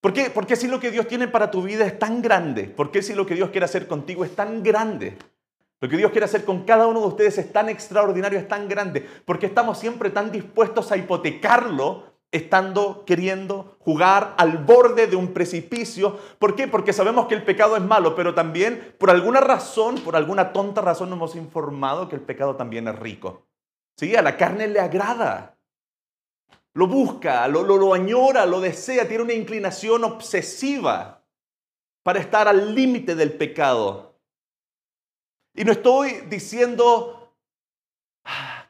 ¿Por 0.00 0.12
qué? 0.12 0.30
Porque 0.30 0.54
si 0.54 0.68
lo 0.68 0.78
que 0.78 0.92
Dios 0.92 1.08
tiene 1.08 1.26
para 1.26 1.50
tu 1.50 1.62
vida 1.62 1.84
es 1.84 1.98
tan 1.98 2.22
grande, 2.22 2.64
¿por 2.64 2.92
qué 2.92 3.02
si 3.02 3.14
lo 3.14 3.26
que 3.26 3.34
Dios 3.34 3.50
quiere 3.50 3.64
hacer 3.64 3.88
contigo 3.88 4.24
es 4.24 4.36
tan 4.36 4.62
grande? 4.62 5.16
Lo 5.80 5.88
que 5.88 5.96
Dios 5.96 6.12
quiere 6.12 6.26
hacer 6.26 6.44
con 6.44 6.62
cada 6.62 6.86
uno 6.86 7.00
de 7.00 7.06
ustedes 7.08 7.36
es 7.38 7.52
tan 7.52 7.68
extraordinario, 7.68 8.38
es 8.38 8.46
tan 8.46 8.68
grande, 8.68 9.04
porque 9.24 9.46
estamos 9.46 9.78
siempre 9.78 10.10
tan 10.10 10.30
dispuestos 10.30 10.92
a 10.92 10.96
hipotecarlo 10.96 12.13
estando 12.32 13.04
queriendo 13.04 13.76
jugar 13.80 14.34
al 14.38 14.58
borde 14.58 15.06
de 15.06 15.16
un 15.16 15.32
precipicio. 15.32 16.18
¿Por 16.38 16.56
qué? 16.56 16.66
Porque 16.66 16.92
sabemos 16.92 17.26
que 17.26 17.34
el 17.34 17.44
pecado 17.44 17.76
es 17.76 17.82
malo, 17.82 18.16
pero 18.16 18.34
también 18.34 18.94
por 18.98 19.10
alguna 19.10 19.40
razón, 19.40 19.96
por 20.00 20.16
alguna 20.16 20.52
tonta 20.52 20.80
razón 20.80 21.10
nos 21.10 21.16
hemos 21.16 21.36
informado 21.36 22.08
que 22.08 22.16
el 22.16 22.22
pecado 22.22 22.56
también 22.56 22.88
es 22.88 22.98
rico. 22.98 23.46
¿Sí? 23.96 24.16
A 24.16 24.22
la 24.22 24.36
carne 24.36 24.66
le 24.66 24.80
agrada. 24.80 25.56
Lo 26.72 26.88
busca, 26.88 27.46
lo, 27.46 27.62
lo, 27.62 27.76
lo 27.76 27.94
añora, 27.94 28.46
lo 28.46 28.60
desea, 28.60 29.06
tiene 29.06 29.22
una 29.22 29.32
inclinación 29.32 30.02
obsesiva 30.02 31.22
para 32.02 32.18
estar 32.18 32.48
al 32.48 32.74
límite 32.74 33.14
del 33.14 33.32
pecado. 33.32 34.18
Y 35.54 35.64
no 35.64 35.70
estoy 35.70 36.22
diciendo 36.28 37.32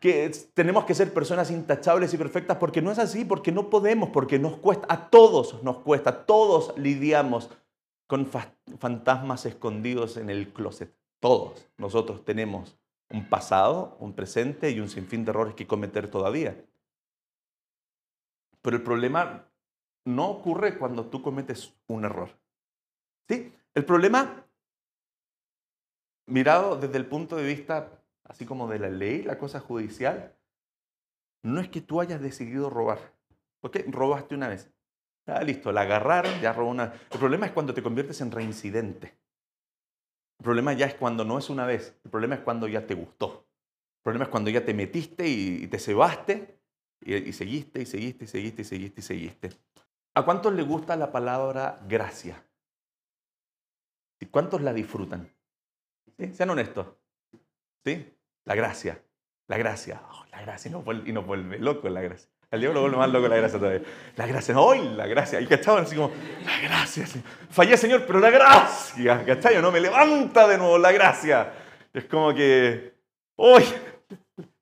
que 0.01 0.31
tenemos 0.55 0.85
que 0.85 0.95
ser 0.95 1.13
personas 1.13 1.51
intachables 1.51 2.13
y 2.13 2.19
perfectas, 2.19 2.59
porque 2.59 2.83
no 2.83 2.91
es 2.91 2.99
así, 2.99 3.25
porque 3.25 3.53
no 3.53 3.71
podemos, 3.71 4.11
porque 4.11 4.39
nos 4.39 4.57
cuesta, 4.57 4.87
a 4.89 5.09
todos 5.11 5.63
nos 5.63 5.79
cuesta, 5.79 6.27
todos 6.27 6.77
lidiamos 6.77 7.51
con 8.07 8.29
fantasmas 8.79 9.47
escondidos 9.47 10.17
en 10.17 10.31
el 10.31 10.53
closet. 10.53 10.95
Todos 11.21 11.69
nosotros 11.79 12.25
tenemos 12.25 12.77
un 13.11 13.29
pasado, 13.29 13.97
un 14.01 14.13
presente 14.13 14.71
y 14.71 14.81
un 14.81 14.89
sinfín 14.89 15.25
de 15.25 15.31
errores 15.31 15.55
que 15.55 15.67
cometer 15.67 16.11
todavía. 16.11 16.65
Pero 18.61 18.77
el 18.77 18.83
problema 18.83 19.47
no 20.05 20.29
ocurre 20.29 20.79
cuando 20.79 21.07
tú 21.07 21.23
cometes 21.23 21.75
un 21.87 22.05
error. 22.05 22.31
¿Sí? 23.29 23.53
El 23.75 23.85
problema, 23.85 24.45
mirado 26.27 26.77
desde 26.77 26.99
el 26.99 27.07
punto 27.07 27.37
de 27.37 27.45
vista 27.45 28.04
así 28.25 28.47
como 28.47 28.69
de 28.69 28.79
la 28.79 28.89
ley, 28.89 29.23
la 29.23 29.39
cosa 29.39 29.61
judicial, 29.61 30.35
no 31.43 31.61
es 31.61 31.69
que 31.69 31.81
tú 31.81 32.01
hayas 32.01 32.21
decidido 32.21 32.71
robar. 32.71 32.99
¿Ok? 33.61 33.79
Robaste 33.89 34.35
una 34.35 34.49
vez. 34.49 34.71
Ah, 35.27 35.43
listo, 35.43 35.73
la 35.73 35.83
agarraron, 35.83 36.41
ya 36.41 36.53
robó 36.53 36.71
una. 36.71 36.93
El 37.11 37.19
problema 37.19 37.47
es 37.47 37.53
cuando 37.53 37.73
te 37.73 37.83
conviertes 37.83 38.21
en 38.21 38.31
reincidente. 38.31 39.15
El 40.39 40.45
problema 40.45 40.73
ya 40.75 40.87
es 40.87 40.95
cuando 40.95 41.25
no 41.25 41.39
es 41.39 41.49
una 41.49 41.65
vez. 41.65 41.97
El 42.05 42.11
problema 42.11 42.35
es 42.35 42.41
cuando 42.43 42.69
ya 42.69 42.87
te 42.87 42.95
gustó. 42.95 43.47
El 43.99 44.03
problema 44.03 44.25
es 44.25 44.31
cuando 44.31 44.51
ya 44.51 44.65
te 44.65 44.75
metiste 44.75 45.27
y, 45.27 45.67
te 45.67 45.79
cebaste 45.79 46.61
y, 47.01 47.15
y 47.15 47.33
seguiste 47.33 47.81
y 47.81 47.87
seguiste 47.87 48.25
y 48.25 48.29
seguiste 48.29 48.63
y 48.63 48.65
seguiste 48.65 49.01
y 49.01 49.05
seguiste. 49.05 49.51
¿A 50.15 50.25
cuántos 50.25 50.53
le 50.53 50.63
gusta 50.63 50.97
la 50.97 51.11
palabra 51.11 51.81
gracia? 51.89 52.45
¿Y 54.21 54.27
cuántos 54.27 54.61
la 54.61 54.73
disfrutan? 54.73 55.31
Sean 56.33 56.51
honestos. 56.51 56.87
¿Sí? 57.85 58.11
La 58.45 58.55
gracia, 58.55 58.99
la 59.47 59.59
gracia, 59.59 60.01
oh, 60.11 60.25
la 60.31 60.41
gracia, 60.41 60.71
y 60.71 60.73
nos, 61.13 61.27
vuelve, 61.27 61.59
loco 61.59 61.89
la 61.89 62.01
gracia. 62.01 62.31
Al 62.51 62.61
diablo 62.61 62.81
vuelve 62.81 62.97
más 62.97 63.11
loco 63.11 63.29
la 63.29 63.37
gracia 63.37 63.59
todavía. 63.59 63.83
La 64.17 64.27
gracia, 64.27 64.55
no, 64.55 64.63
hoy 64.63 64.79
la 64.95 65.07
gracia. 65.07 65.41
Y 65.41 65.47
cachaban 65.47 65.85
así 65.85 65.97
como, 65.97 66.13
la 66.45 66.61
gracia. 66.61 67.05
Fallé, 67.51 67.77
Señor, 67.77 68.05
pero 68.07 68.21
la 68.21 68.31
gracia. 68.31 69.25
¿Cachai? 69.25 69.61
No 69.61 69.73
me 69.73 69.81
levanta 69.81 70.47
de 70.47 70.57
nuevo 70.57 70.79
la 70.79 70.93
gracia. 70.93 71.53
Es 71.93 72.05
como 72.05 72.33
que, 72.33 72.95
hoy 73.37 73.65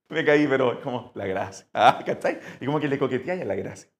me 0.08 0.24
caí, 0.24 0.46
pero 0.46 0.72
es 0.72 0.78
como 0.78 1.12
la 1.14 1.26
gracia. 1.26 1.66
¿Ah? 1.74 2.02
¿Cachai? 2.04 2.40
Y 2.60 2.66
como 2.66 2.80
que 2.80 2.88
le 2.88 2.98
coqueteáis 2.98 3.42
a 3.42 3.44
la 3.44 3.54
gracia. 3.54 3.90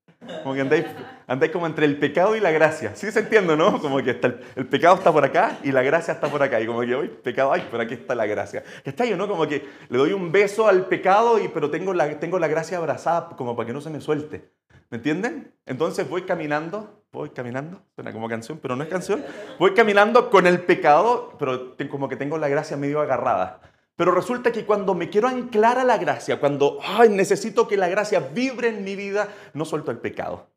Como 0.42 0.54
que 0.54 0.60
andáis, 0.60 0.86
andáis, 1.26 1.52
como 1.52 1.66
entre 1.66 1.86
el 1.86 1.98
pecado 1.98 2.36
y 2.36 2.40
la 2.40 2.50
gracia. 2.50 2.94
¿Sí 2.94 3.10
se 3.10 3.20
entiende, 3.20 3.56
no? 3.56 3.80
Como 3.80 4.02
que 4.02 4.10
está 4.10 4.34
el, 4.56 4.66
pecado 4.66 4.96
está 4.96 5.12
por 5.12 5.24
acá 5.24 5.58
y 5.62 5.72
la 5.72 5.82
gracia 5.82 6.14
está 6.14 6.28
por 6.28 6.42
acá. 6.42 6.60
Y 6.60 6.66
como 6.66 6.80
que 6.82 6.94
hoy, 6.94 7.08
pecado, 7.08 7.52
ay, 7.52 7.66
pero 7.70 7.82
aquí 7.82 7.94
está 7.94 8.14
la 8.14 8.26
gracia. 8.26 8.62
¿Está 8.84 9.04
yo, 9.04 9.16
no? 9.16 9.28
Como 9.28 9.46
que 9.46 9.66
le 9.88 9.98
doy 9.98 10.12
un 10.12 10.30
beso 10.30 10.68
al 10.68 10.86
pecado, 10.86 11.38
y, 11.38 11.48
pero 11.48 11.70
tengo 11.70 11.92
la, 11.92 12.18
tengo 12.20 12.38
la 12.38 12.48
gracia 12.48 12.78
abrazada 12.78 13.30
como 13.36 13.56
para 13.56 13.66
que 13.66 13.72
no 13.72 13.80
se 13.80 13.90
me 13.90 14.00
suelte. 14.00 14.50
¿Me 14.90 14.98
entienden? 14.98 15.54
Entonces 15.64 16.08
voy 16.08 16.22
caminando, 16.22 17.02
voy 17.12 17.30
caminando, 17.30 17.80
suena 17.94 18.12
como 18.12 18.28
canción, 18.28 18.58
pero 18.60 18.76
no 18.76 18.84
es 18.84 18.90
canción. 18.90 19.24
Voy 19.58 19.72
caminando 19.72 20.28
con 20.28 20.46
el 20.46 20.60
pecado, 20.60 21.34
pero 21.38 21.74
como 21.90 22.08
que 22.08 22.16
tengo 22.16 22.36
la 22.36 22.48
gracia 22.48 22.76
medio 22.76 23.00
agarrada. 23.00 23.71
Pero 23.96 24.12
resulta 24.12 24.52
que 24.52 24.64
cuando 24.64 24.94
me 24.94 25.10
quiero 25.10 25.28
anclar 25.28 25.78
a 25.78 25.84
la 25.84 25.98
gracia, 25.98 26.40
cuando 26.40 26.78
ay, 26.82 27.10
necesito 27.10 27.68
que 27.68 27.76
la 27.76 27.88
gracia 27.88 28.20
vibre 28.20 28.68
en 28.68 28.84
mi 28.84 28.96
vida, 28.96 29.28
no 29.54 29.64
suelto 29.64 29.90
el 29.90 29.98
pecado. 29.98 30.48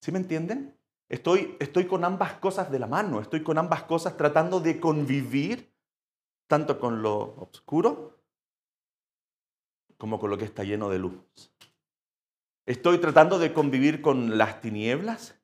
¿Sí 0.00 0.12
me 0.12 0.18
entienden? 0.18 0.76
Estoy, 1.08 1.56
estoy 1.58 1.86
con 1.86 2.04
ambas 2.04 2.34
cosas 2.34 2.70
de 2.70 2.78
la 2.78 2.86
mano, 2.86 3.20
estoy 3.20 3.42
con 3.42 3.58
ambas 3.58 3.82
cosas 3.84 4.16
tratando 4.16 4.60
de 4.60 4.78
convivir 4.78 5.72
tanto 6.46 6.78
con 6.78 7.02
lo 7.02 7.34
oscuro 7.38 8.18
como 9.96 10.18
con 10.18 10.30
lo 10.30 10.38
que 10.38 10.44
está 10.44 10.64
lleno 10.64 10.88
de 10.88 10.98
luz. 10.98 11.52
Estoy 12.66 12.98
tratando 12.98 13.38
de 13.38 13.52
convivir 13.52 14.00
con 14.00 14.38
las 14.38 14.60
tinieblas 14.60 15.34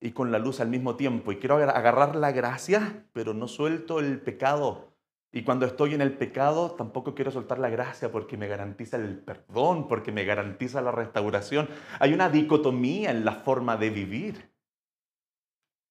y 0.00 0.12
con 0.12 0.32
la 0.32 0.38
luz 0.38 0.60
al 0.60 0.68
mismo 0.68 0.96
tiempo 0.96 1.32
y 1.32 1.36
quiero 1.36 1.56
agarrar 1.56 2.16
la 2.16 2.32
gracia, 2.32 3.06
pero 3.12 3.34
no 3.34 3.48
suelto 3.48 4.00
el 4.00 4.20
pecado 4.20 4.93
y 5.34 5.42
cuando 5.42 5.66
estoy 5.66 5.94
en 5.94 6.00
el 6.00 6.16
pecado, 6.16 6.70
tampoco 6.70 7.12
quiero 7.16 7.32
soltar 7.32 7.58
la 7.58 7.68
gracia 7.68 8.12
porque 8.12 8.36
me 8.36 8.46
garantiza 8.46 8.96
el 8.98 9.18
perdón, 9.18 9.88
porque 9.88 10.12
me 10.12 10.24
garantiza 10.24 10.80
la 10.80 10.92
restauración. 10.92 11.68
Hay 11.98 12.14
una 12.14 12.30
dicotomía 12.30 13.10
en 13.10 13.24
la 13.24 13.32
forma 13.32 13.76
de 13.76 13.90
vivir. 13.90 14.48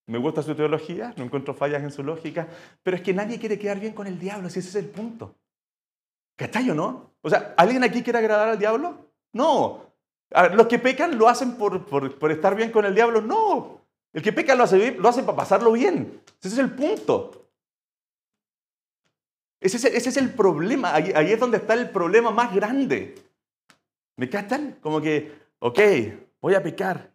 Me 0.08 0.18
gusta 0.18 0.44
su 0.44 0.56
teología, 0.56 1.14
no 1.18 1.26
encuentro 1.26 1.54
fallas 1.54 1.84
en 1.84 1.92
su 1.92 2.04
lógica, 2.04 2.48
pero 2.84 2.96
es 2.96 3.04
que 3.04 3.14
nadie 3.14 3.38
quiere 3.38 3.60
quedar 3.60 3.82
bien 3.82 3.92
con 3.92 4.08
el 4.08 4.18
diablo, 4.18 4.50
si 4.50 4.60
ese 4.60 4.70
es 4.70 4.76
el 4.76 4.90
punto. 4.90 5.36
¿Cachai 6.38 6.70
o 6.70 6.74
no? 6.74 7.12
O 7.22 7.30
sea, 7.30 7.54
¿alguien 7.58 7.84
aquí 7.84 8.02
quiere 8.02 8.20
agradar 8.20 8.48
al 8.48 8.60
diablo? 8.60 9.10
No. 9.34 9.94
Los 10.54 10.68
que 10.68 10.80
pecan 10.80 11.18
lo 11.18 11.28
hacen 11.28 11.56
por, 11.56 11.86
por, 11.86 12.32
estar 12.32 12.56
bien 12.56 12.72
con 12.72 12.86
el 12.86 12.96
diablo. 12.96 13.22
No. 13.22 13.82
El 14.14 14.22
que 14.22 14.32
peca 14.32 14.56
lo 14.56 14.64
hace, 14.64 14.94
lo 14.94 15.10
hace 15.10 15.22
para 15.24 15.36
pasarlo 15.36 15.74
bien. 15.74 16.22
Ese 16.40 16.48
es 16.48 16.58
el 16.60 16.72
punto. 16.72 17.43
Ese 19.64 19.78
es, 19.78 19.86
ese 19.86 20.10
es 20.10 20.18
el 20.18 20.30
problema. 20.32 20.94
Ahí, 20.94 21.12
ahí, 21.16 21.32
es 21.32 21.40
donde 21.40 21.58
está 21.58 21.74
el 21.74 21.90
problema 21.90 22.32
más 22.32 22.54
grande. 22.54 23.16
¿Me 24.18 24.30
captan? 24.30 24.78
Como 24.82 25.02
que, 25.02 25.32
ok, 25.60 25.80
voy 26.42 26.54
a 26.54 26.62
pecar. 26.62 27.12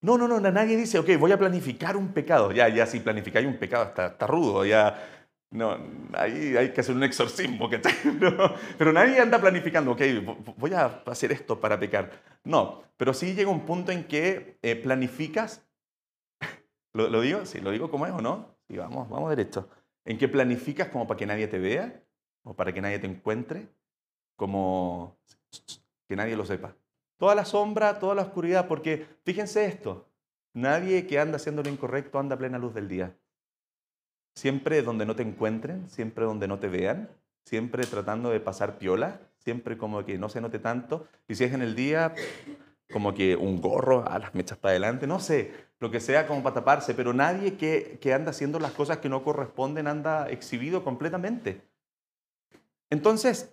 No, 0.00 0.18
no, 0.18 0.26
no, 0.26 0.40
nadie 0.40 0.76
dice, 0.76 0.98
ok, 0.98 1.10
voy 1.18 1.32
a 1.32 1.38
planificar 1.38 1.96
un 1.96 2.12
pecado. 2.12 2.52
Ya, 2.52 2.68
ya, 2.68 2.84
si 2.86 3.00
planificáis 3.00 3.46
un 3.46 3.56
pecado 3.56 3.84
está, 3.84 4.06
está 4.08 4.26
rudo, 4.26 4.66
ya, 4.66 5.00
no, 5.52 5.78
ahí 6.14 6.56
hay 6.56 6.72
que 6.72 6.80
hacer 6.80 6.94
un 6.96 7.02
exorcismo, 7.02 7.68
pero, 7.68 8.54
pero 8.78 8.92
nadie 8.92 9.20
anda 9.20 9.38
planificando, 9.38 9.92
ok, 9.92 10.00
voy 10.56 10.72
a 10.72 11.02
hacer 11.06 11.30
esto 11.30 11.60
para 11.60 11.78
pecar. 11.78 12.10
No, 12.42 12.82
pero 12.96 13.12
sí 13.12 13.34
llega 13.34 13.50
un 13.50 13.66
punto 13.66 13.92
en 13.92 14.04
que 14.04 14.58
eh, 14.62 14.76
planificas, 14.76 15.62
¿Lo, 16.94 17.20
digo? 17.20 17.44
Sí, 17.44 17.60
lo 17.60 17.70
digo 17.70 17.90
como 17.90 18.06
es 18.06 18.12
o 18.12 18.20
no. 18.20 18.56
Sí, 18.68 18.76
vamos, 18.76 19.08
vamos 19.08 19.30
derecho. 19.30 19.68
En 20.04 20.18
que 20.18 20.28
planificas 20.28 20.88
como 20.88 21.06
para 21.06 21.18
que 21.18 21.26
nadie 21.26 21.48
te 21.48 21.58
vea, 21.58 22.02
o 22.42 22.54
para 22.54 22.72
que 22.72 22.80
nadie 22.80 22.98
te 22.98 23.06
encuentre, 23.06 23.68
como 24.36 25.16
que 26.08 26.16
nadie 26.16 26.36
lo 26.36 26.44
sepa. 26.44 26.74
Toda 27.16 27.34
la 27.34 27.44
sombra, 27.44 27.98
toda 27.98 28.14
la 28.14 28.22
oscuridad, 28.22 28.66
porque 28.66 29.06
fíjense 29.24 29.64
esto, 29.64 30.08
nadie 30.52 31.06
que 31.06 31.18
anda 31.18 31.36
haciendo 31.36 31.62
lo 31.62 31.68
incorrecto 31.68 32.18
anda 32.18 32.34
a 32.34 32.38
plena 32.38 32.58
luz 32.58 32.74
del 32.74 32.88
día. 32.88 33.16
Siempre 34.34 34.82
donde 34.82 35.06
no 35.06 35.14
te 35.14 35.22
encuentren, 35.22 35.88
siempre 35.88 36.24
donde 36.24 36.48
no 36.48 36.58
te 36.58 36.68
vean, 36.68 37.10
siempre 37.44 37.84
tratando 37.84 38.30
de 38.30 38.40
pasar 38.40 38.78
piola, 38.78 39.20
siempre 39.38 39.76
como 39.76 40.04
que 40.04 40.18
no 40.18 40.28
se 40.28 40.40
note 40.40 40.58
tanto. 40.58 41.06
Y 41.28 41.34
si 41.34 41.44
es 41.44 41.52
en 41.52 41.62
el 41.62 41.74
día, 41.74 42.14
como 42.92 43.14
que 43.14 43.34
un 43.34 43.60
gorro, 43.60 44.06
a 44.06 44.18
las 44.18 44.34
mechas 44.34 44.58
para 44.58 44.70
adelante, 44.70 45.06
no 45.06 45.18
sé, 45.18 45.52
lo 45.80 45.90
que 45.90 45.98
sea 45.98 46.26
como 46.26 46.42
para 46.42 46.54
taparse, 46.54 46.94
pero 46.94 47.12
nadie 47.12 47.56
que, 47.56 47.98
que 48.00 48.14
anda 48.14 48.30
haciendo 48.30 48.60
las 48.60 48.72
cosas 48.72 48.98
que 48.98 49.08
no 49.08 49.24
corresponden 49.24 49.88
anda 49.88 50.28
exhibido 50.28 50.84
completamente. 50.84 51.62
Entonces, 52.90 53.52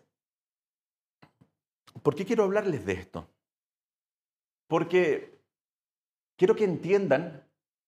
¿por 2.04 2.14
qué 2.16 2.26
quiero 2.26 2.44
hablarles 2.44 2.86
de 2.86 2.94
esto? 2.94 3.28
Porque 4.68 5.40
quiero 6.38 6.56
que 6.56 6.66
entiendan 6.66 7.44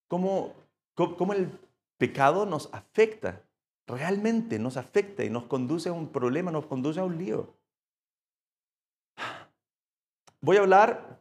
cómo, 0.08 0.56
cómo 0.96 1.34
el 1.34 1.60
pecado 1.98 2.46
nos 2.46 2.74
afecta, 2.74 3.44
realmente 3.86 4.58
nos 4.58 4.78
afecta 4.78 5.24
y 5.24 5.30
nos 5.30 5.44
conduce 5.44 5.90
a 5.90 5.94
un 5.94 6.10
problema, 6.10 6.52
nos 6.52 6.66
conduce 6.66 7.00
a 7.00 7.04
un 7.04 7.18
lío. 7.18 7.54
Voy 10.42 10.58
a 10.58 10.62
hablar 10.62 11.21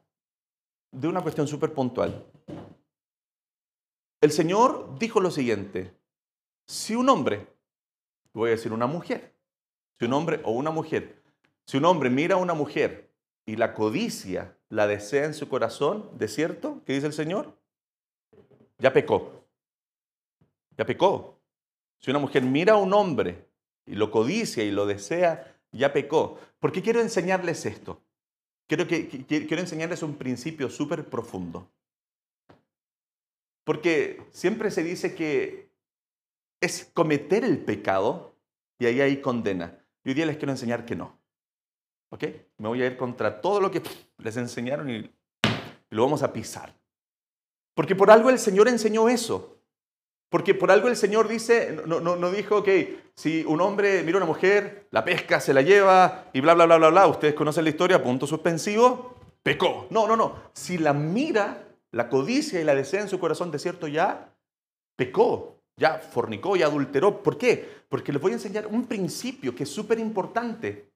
de 0.92 1.08
una 1.08 1.22
cuestión 1.22 1.46
súper 1.46 1.72
puntual. 1.72 2.24
El 4.20 4.32
Señor 4.32 4.98
dijo 4.98 5.20
lo 5.20 5.30
siguiente, 5.30 5.94
si 6.66 6.94
un 6.94 7.08
hombre, 7.08 7.46
voy 8.32 8.48
a 8.48 8.52
decir 8.52 8.72
una 8.72 8.86
mujer, 8.86 9.34
si 9.98 10.04
un 10.04 10.12
hombre 10.12 10.40
o 10.44 10.52
una 10.52 10.70
mujer, 10.70 11.22
si 11.66 11.78
un 11.78 11.84
hombre 11.84 12.10
mira 12.10 12.34
a 12.34 12.38
una 12.38 12.54
mujer 12.54 13.10
y 13.46 13.56
la 13.56 13.74
codicia 13.74 14.56
la 14.68 14.86
desea 14.86 15.24
en 15.24 15.34
su 15.34 15.48
corazón, 15.48 16.10
¿de 16.18 16.28
cierto? 16.28 16.82
¿Qué 16.84 16.92
dice 16.92 17.06
el 17.06 17.12
Señor? 17.12 17.56
Ya 18.78 18.92
pecó 18.92 19.40
ya 20.80 20.86
pecó. 20.86 21.38
Si 21.98 22.10
una 22.10 22.20
mujer 22.20 22.42
mira 22.42 22.72
a 22.72 22.76
un 22.76 22.94
hombre 22.94 23.46
y 23.84 23.96
lo 23.96 24.10
codicia 24.10 24.64
y 24.64 24.70
lo 24.70 24.86
desea, 24.86 25.60
ya 25.72 25.92
pecó. 25.92 26.38
¿Por 26.58 26.72
qué 26.72 26.80
quiero 26.80 27.02
enseñarles 27.02 27.66
esto? 27.66 28.00
Quiero, 28.70 28.86
que, 28.86 29.08
quiero 29.26 29.58
enseñarles 29.58 30.00
un 30.04 30.14
principio 30.14 30.70
súper 30.70 31.04
profundo. 31.04 31.68
Porque 33.64 34.22
siempre 34.30 34.70
se 34.70 34.84
dice 34.84 35.16
que 35.16 35.72
es 36.60 36.88
cometer 36.94 37.42
el 37.42 37.58
pecado 37.58 38.32
y 38.78 38.86
ahí 38.86 39.00
hay 39.00 39.20
condena. 39.20 39.76
Y 40.04 40.10
hoy 40.10 40.14
día 40.14 40.24
les 40.24 40.36
quiero 40.36 40.52
enseñar 40.52 40.86
que 40.86 40.94
no. 40.94 41.18
¿Ok? 42.10 42.22
Me 42.58 42.68
voy 42.68 42.80
a 42.82 42.86
ir 42.86 42.96
contra 42.96 43.40
todo 43.40 43.60
lo 43.60 43.72
que 43.72 43.82
les 44.18 44.36
enseñaron 44.36 44.88
y 44.88 45.10
lo 45.88 46.04
vamos 46.04 46.22
a 46.22 46.32
pisar. 46.32 46.72
Porque 47.74 47.96
por 47.96 48.12
algo 48.12 48.30
el 48.30 48.38
Señor 48.38 48.68
enseñó 48.68 49.08
eso. 49.08 49.59
Porque 50.30 50.54
por 50.54 50.70
algo 50.70 50.86
el 50.86 50.96
Señor 50.96 51.26
dice, 51.26 51.76
no, 51.86 52.00
no, 52.00 52.14
no 52.14 52.30
dijo 52.30 52.62
que 52.62 53.10
si 53.16 53.44
un 53.44 53.60
hombre 53.60 54.04
mira 54.04 54.16
a 54.16 54.22
una 54.22 54.26
mujer, 54.26 54.86
la 54.92 55.04
pesca, 55.04 55.40
se 55.40 55.52
la 55.52 55.60
lleva 55.60 56.30
y 56.32 56.40
bla, 56.40 56.54
bla, 56.54 56.66
bla, 56.66 56.78
bla, 56.78 56.88
bla, 56.90 57.06
ustedes 57.08 57.34
conocen 57.34 57.64
la 57.64 57.70
historia, 57.70 58.02
punto 58.02 58.28
suspensivo, 58.28 59.16
pecó. 59.42 59.88
No, 59.90 60.06
no, 60.06 60.16
no. 60.16 60.36
Si 60.52 60.78
la 60.78 60.92
mira, 60.92 61.68
la 61.90 62.08
codicia 62.08 62.60
y 62.60 62.64
la 62.64 62.76
desea 62.76 63.00
en 63.00 63.08
su 63.08 63.18
corazón, 63.18 63.50
de 63.50 63.58
cierto 63.58 63.88
ya 63.88 64.32
pecó, 64.94 65.60
ya 65.76 65.98
fornicó, 65.98 66.54
ya 66.54 66.66
adulteró. 66.66 67.24
¿Por 67.24 67.36
qué? 67.36 67.68
Porque 67.88 68.12
les 68.12 68.22
voy 68.22 68.30
a 68.30 68.36
enseñar 68.36 68.68
un 68.68 68.86
principio 68.86 69.56
que 69.56 69.64
es 69.64 69.68
súper 69.68 69.98
importante. 69.98 70.92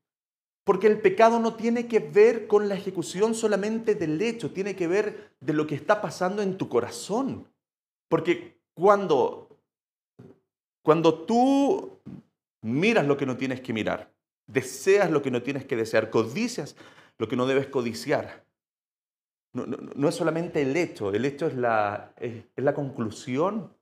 Porque 0.63 0.87
el 0.87 1.01
pecado 1.01 1.41
no 1.41 1.55
tiene 1.55 1.89
que 1.89 1.99
ver 1.99 2.47
con 2.47 2.69
la 2.69 2.77
ejecución 2.77 3.35
solamente 3.35 3.97
del 3.97 4.23
hecho, 4.23 4.53
tiene 4.53 4.77
que 4.77 4.87
ver 4.87 5.33
de 5.41 5.53
lo 5.53 5.67
que 5.67 5.75
está 5.75 6.01
pasando 6.01 6.41
en 6.41 6.57
tu 6.57 6.69
corazón. 6.69 7.49
Porque 8.09 8.54
cuando, 8.75 9.49
cuando 10.83 11.25
tú 11.25 11.99
miras 12.63 13.07
lo 13.07 13.17
que 13.17 13.27
no 13.27 13.37
tienes 13.37 13.61
que 13.61 13.73
mirar, 13.73 14.13
deseas 14.47 15.11
lo 15.11 15.23
que 15.23 15.31
no 15.31 15.43
tienes 15.43 15.65
que 15.65 15.77
desear, 15.77 16.11
codicias 16.11 16.77
lo 17.19 17.29
que 17.29 17.37
no 17.37 17.47
debes 17.47 17.69
codiciar, 17.69 18.45
no, 19.55 20.09
es 20.09 20.15
solamente 20.17 20.63
el 20.63 20.77
hecho, 20.77 21.13
el 21.13 21.25
hecho 21.25 21.47
es 21.47 21.55
la, 21.55 22.13
es, 22.17 22.45
la 22.57 22.75
conclusión 22.75 23.73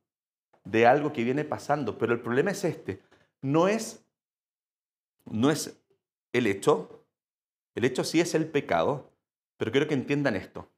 de 0.64 0.86
algo 0.86 1.14
que 1.14 1.24
viene 1.24 1.44
pasando, 1.44 1.96
pero 1.96 2.12
el 2.12 2.20
problema 2.20 2.50
es 2.50 2.64
este, 2.64 3.00
no 3.40 3.68
es, 3.68 4.04
no 5.24 5.50
es 5.50 5.82
el 6.34 6.46
hecho, 6.46 7.06
el 7.74 7.86
hecho 7.86 8.04
sí 8.04 8.20
es 8.20 8.34
el 8.34 8.46
pecado, 8.48 9.10
pero 9.56 9.72
quiero 9.72 9.88
que 9.88 9.94
entiendan 9.94 10.36
esto. 10.36 10.68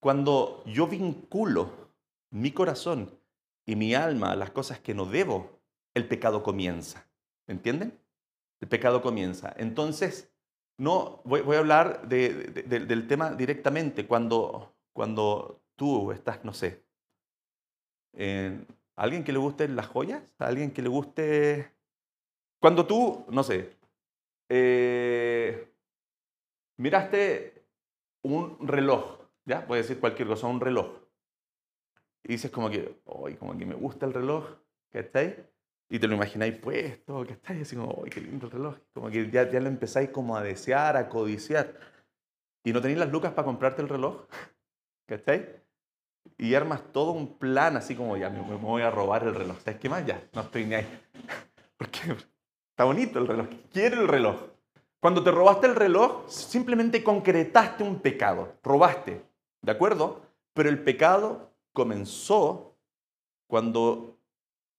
Cuando 0.00 0.62
yo 0.66 0.86
vinculo 0.86 1.70
mi 2.30 2.50
corazón 2.50 3.10
y 3.66 3.76
mi 3.76 3.94
alma 3.94 4.32
a 4.32 4.36
las 4.36 4.50
cosas 4.50 4.80
que 4.80 4.94
no 4.94 5.06
debo, 5.06 5.60
el 5.94 6.06
pecado 6.06 6.42
comienza. 6.42 7.06
¿Entienden? 7.46 7.98
El 8.60 8.68
pecado 8.68 9.02
comienza. 9.02 9.54
Entonces, 9.56 10.32
no, 10.78 11.20
voy, 11.24 11.42
a 11.54 11.58
hablar 11.58 12.08
del 12.08 13.06
tema 13.06 13.32
directamente. 13.32 14.06
Cuando, 14.06 14.74
cuando 14.92 15.62
tú 15.76 16.12
estás, 16.12 16.44
no 16.44 16.52
sé, 16.52 16.82
alguien 18.96 19.24
que 19.24 19.32
le 19.32 19.38
guste 19.38 19.68
las 19.68 19.86
joyas, 19.86 20.34
alguien 20.38 20.70
que 20.72 20.82
le 20.82 20.88
guste... 20.88 21.72
Cuando 22.60 22.86
tú, 22.86 23.26
no 23.28 23.42
sé, 23.42 23.76
eh, 24.48 25.70
miraste 26.78 27.62
un 28.22 28.66
reloj, 28.66 29.18
¿ya? 29.44 29.66
Puede 29.66 29.82
decir 29.82 30.00
cualquier 30.00 30.28
cosa, 30.28 30.46
un 30.46 30.60
reloj 30.60 31.03
y 32.24 32.32
dices 32.32 32.50
como 32.50 32.70
que, 32.70 33.00
hoy 33.04 33.34
como 33.34 33.56
que 33.56 33.66
me 33.66 33.74
gusta 33.74 34.06
el 34.06 34.14
reloj, 34.14 34.46
¿cachai? 34.90 35.46
Y 35.90 35.98
te 35.98 36.08
lo 36.08 36.14
imagináis 36.14 36.56
puesto, 36.56 37.24
¿cachai? 37.26 37.60
Así 37.60 37.76
como, 37.76 38.02
¡ay, 38.02 38.10
qué 38.10 38.22
lindo 38.22 38.46
el 38.46 38.52
reloj! 38.52 38.76
Como 38.94 39.10
que 39.10 39.30
ya, 39.30 39.48
ya 39.50 39.60
lo 39.60 39.68
empezáis 39.68 40.08
como 40.08 40.36
a 40.36 40.42
desear, 40.42 40.96
a 40.96 41.10
codiciar. 41.10 41.78
Y 42.64 42.72
no 42.72 42.80
tenéis 42.80 42.98
las 42.98 43.12
lucas 43.12 43.32
para 43.34 43.44
comprarte 43.44 43.82
el 43.82 43.90
reloj, 43.90 44.24
¿cachai? 45.06 45.62
Y 46.38 46.54
armas 46.54 46.82
todo 46.92 47.12
un 47.12 47.38
plan 47.38 47.76
así 47.76 47.94
como, 47.94 48.16
ya 48.16 48.30
me, 48.30 48.40
me 48.40 48.56
voy 48.56 48.80
a 48.80 48.90
robar 48.90 49.24
el 49.24 49.34
reloj. 49.34 49.58
¿Sabes 49.58 49.78
qué 49.78 49.90
más? 49.90 50.06
Ya, 50.06 50.26
no 50.32 50.40
estoy 50.40 50.64
ni 50.64 50.76
ahí. 50.76 51.02
Porque 51.76 52.16
está 52.70 52.84
bonito 52.84 53.18
el 53.18 53.28
reloj, 53.28 53.48
quiero 53.70 54.00
el 54.00 54.08
reloj. 54.08 54.36
Cuando 54.98 55.22
te 55.22 55.30
robaste 55.30 55.66
el 55.66 55.76
reloj, 55.76 56.26
simplemente 56.30 57.04
concretaste 57.04 57.84
un 57.84 58.00
pecado, 58.00 58.54
robaste, 58.62 59.22
¿de 59.60 59.70
acuerdo? 59.70 60.22
Pero 60.54 60.70
el 60.70 60.82
pecado 60.82 61.53
comenzó 61.74 62.74
cuando 63.46 64.18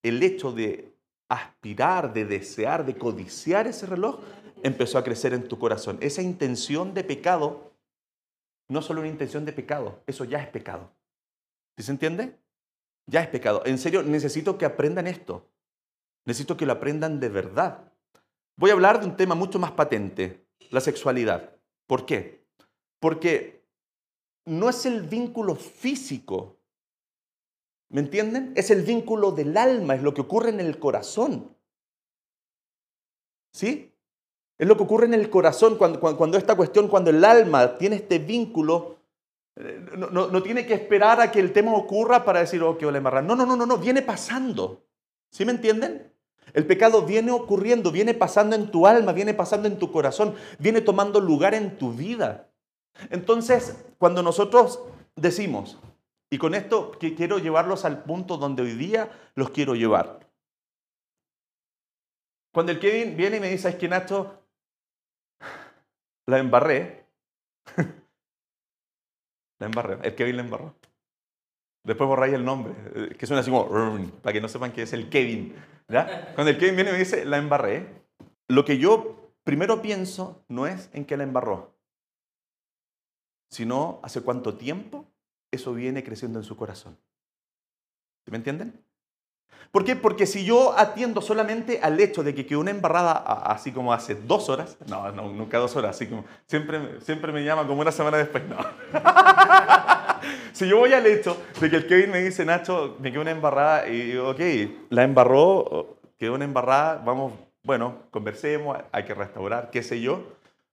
el 0.02 0.24
hecho 0.24 0.52
de 0.52 0.96
aspirar, 1.30 2.14
de 2.14 2.26
desear, 2.26 2.86
de 2.86 2.98
codiciar 2.98 3.68
ese 3.68 3.86
reloj, 3.86 4.20
empezó 4.64 4.98
a 4.98 5.04
crecer 5.04 5.34
en 5.34 5.48
tu 5.48 5.60
corazón. 5.60 5.98
Esa 6.02 6.24
intención 6.24 6.94
de 6.96 7.04
pecado, 7.04 7.74
no 8.68 8.82
solo 8.82 9.02
una 9.02 9.10
intención 9.10 9.46
de 9.46 9.54
pecado, 9.54 10.02
eso 10.08 10.24
ya 10.26 10.42
es 10.42 10.48
pecado. 10.48 10.90
¿Sí 11.78 11.84
se 11.84 11.92
entiende? 11.92 12.40
Ya 13.08 13.22
es 13.22 13.28
pecado. 13.28 13.62
En 13.66 13.78
serio, 13.78 14.02
necesito 14.02 14.58
que 14.58 14.66
aprendan 14.66 15.06
esto. 15.06 15.48
Necesito 16.26 16.58
que 16.58 16.66
lo 16.66 16.74
aprendan 16.74 17.20
de 17.20 17.30
verdad. 17.30 17.92
Voy 18.58 18.72
a 18.72 18.74
hablar 18.74 19.00
de 19.00 19.06
un 19.06 19.18
tema 19.18 19.36
mucho 19.36 19.60
más 19.60 19.72
patente, 19.72 20.46
la 20.72 20.82
sexualidad. 20.82 21.56
¿Por 21.88 22.06
qué? 22.06 22.46
Porque 23.00 23.64
no 24.46 24.70
es 24.70 24.86
el 24.86 25.02
vínculo 25.02 25.56
físico 25.56 26.58
¿Me 27.90 28.02
entienden? 28.02 28.54
Es 28.56 28.72
el 28.72 28.84
vínculo 28.84 29.32
del 29.32 29.56
alma, 29.58 29.96
es 29.96 30.02
lo 30.02 30.14
que 30.14 30.22
ocurre 30.22 30.50
en 30.50 30.60
el 30.60 30.80
corazón. 30.80 31.56
¿Sí? 33.54 33.94
Es 34.58 34.68
lo 34.68 34.78
que 34.78 34.84
ocurre 34.84 35.06
en 35.06 35.14
el 35.14 35.30
corazón 35.30 35.78
cuando, 35.78 36.38
esta 36.38 36.56
cuestión, 36.56 36.88
cuando 36.88 37.10
el 37.10 37.24
alma 37.24 37.78
tiene 37.78 37.98
este 37.98 38.20
vínculo, 38.20 38.98
eh, 39.58 39.86
no, 39.98 40.44
tiene 40.44 40.66
que 40.66 40.74
esperar 40.74 41.20
a 41.22 41.32
que 41.32 41.40
el 41.40 41.54
tema 41.54 41.74
ocurra 41.74 42.24
para 42.24 42.40
decir, 42.40 42.62
oh, 42.64 42.78
qué 42.78 42.86
ole 42.86 43.02
No, 43.02 43.22
no, 43.22 43.46
no, 43.46 43.56
no, 43.56 43.66
no, 43.66 43.78
viene 43.78 44.02
pasando. 44.02 44.86
¿Sí 45.30 45.46
me 45.46 45.52
entienden? 45.52 46.12
El 46.54 46.66
pecado 46.66 47.02
viene 47.02 47.32
ocurriendo, 47.32 47.92
viene 47.92 48.14
pasando 48.14 48.56
en 48.56 48.72
tu 48.72 48.88
alma, 48.88 49.12
viene 49.12 49.34
pasando 49.34 49.68
en 49.68 49.78
tu 49.78 49.92
corazón, 49.92 50.36
viene 50.58 50.80
tomando 50.80 51.20
lugar 51.20 51.54
en 51.54 51.78
tu 51.78 51.92
vida. 51.92 52.50
Entonces, 53.10 53.76
cuando 53.98 54.24
nosotros 54.24 54.80
decimos, 55.16 55.78
y 56.36 56.38
con 56.38 56.54
esto 56.54 56.92
quiero 57.00 57.40
llevarlos 57.40 57.86
al 57.86 58.04
punto 58.04 58.36
donde 58.36 58.62
hoy 58.62 58.74
día 58.74 59.10
los 59.36 59.52
quiero 59.52 59.74
llevar. 59.74 60.30
Cuando 62.54 62.74
el 62.74 62.80
Kevin 62.82 63.16
viene 63.16 63.38
y 63.38 63.40
me 63.40 63.50
dice, 63.50 63.70
es 63.70 63.76
que 63.76 63.88
Nacho, 63.88 64.44
la 66.28 66.40
embarré. 66.40 67.06
la 69.60 69.68
embarré. 69.68 69.98
El 70.06 70.14
Kevin 70.14 70.36
la 70.36 70.44
embarró. 70.44 70.76
Después 71.86 72.06
borráis 72.06 72.34
el 72.34 72.44
nombre, 72.44 72.74
eh, 72.96 73.16
que 73.18 73.26
suena 73.26 73.40
así 73.40 73.50
como, 73.50 73.70
para 74.22 74.34
que 74.34 74.42
no 74.42 74.50
sepan 74.50 74.74
que 74.74 74.82
es 74.82 74.92
el 74.92 75.10
Kevin. 75.10 75.56
¿ya? 75.88 76.34
Cuando 76.36 76.52
el 76.52 76.58
Kevin 76.58 76.76
viene 76.76 76.90
y 76.90 76.94
me 76.94 77.00
dice, 77.00 77.24
la 77.24 77.38
embarré, 77.38 78.04
lo 78.50 78.66
que 78.66 78.78
yo 78.78 79.32
primero 79.46 79.82
pienso 79.82 80.44
no 80.50 80.68
es 80.68 80.90
en 80.92 81.06
que 81.06 81.16
la 81.16 81.24
embarró, 81.24 81.78
sino 83.50 84.02
hace 84.04 84.20
cuánto 84.20 84.58
tiempo 84.58 85.15
eso 85.56 85.74
viene 85.74 86.04
creciendo 86.04 86.40
en 86.40 86.46
su 86.46 86.56
corazón. 86.56 86.98
¿Me 88.28 88.38
entienden? 88.38 88.86
¿Por 89.72 89.84
qué? 89.84 89.96
Porque 89.96 90.26
si 90.26 90.46
yo 90.46 90.74
atiendo 90.78 91.22
solamente 91.22 91.80
al 91.82 92.00
hecho 92.00 92.24
de 92.24 92.34
que 92.34 92.46
quedó 92.46 92.62
una 92.62 92.72
embarrada 92.72 93.12
así 93.12 93.72
como 93.72 93.92
hace 93.92 94.16
dos 94.16 94.48
horas, 94.50 94.78
no, 94.88 95.12
no, 95.12 95.30
nunca 95.30 95.58
dos 95.58 95.76
horas, 95.76 95.96
así 95.96 96.08
como 96.08 96.24
siempre, 96.46 97.02
siempre 97.02 97.32
me 97.32 97.44
llama 97.44 97.68
como 97.68 97.82
una 97.82 97.92
semana 97.92 98.18
después, 98.18 98.44
no. 98.48 98.58
si 100.54 100.68
yo 100.68 100.78
voy 100.78 100.94
al 100.94 101.06
hecho 101.06 101.38
de 101.60 101.70
que 101.70 101.76
el 101.76 101.88
Kevin 101.88 102.12
me 102.12 102.24
dice, 102.24 102.46
Nacho, 102.46 102.96
me 103.00 103.12
quedó 103.12 103.22
una 103.22 103.32
embarrada 103.32 103.88
y 103.88 104.12
digo, 104.12 104.30
ok, 104.30 104.40
la 104.92 105.04
embarró, 105.04 105.98
quedó 106.18 106.36
una 106.36 106.46
embarrada, 106.46 107.02
vamos, 107.06 107.34
bueno, 107.64 108.04
conversemos, 108.12 108.78
hay 108.92 109.04
que 109.04 109.14
restaurar, 109.14 109.72
qué 109.72 109.84
sé 109.84 110.00
yo. 110.00 110.24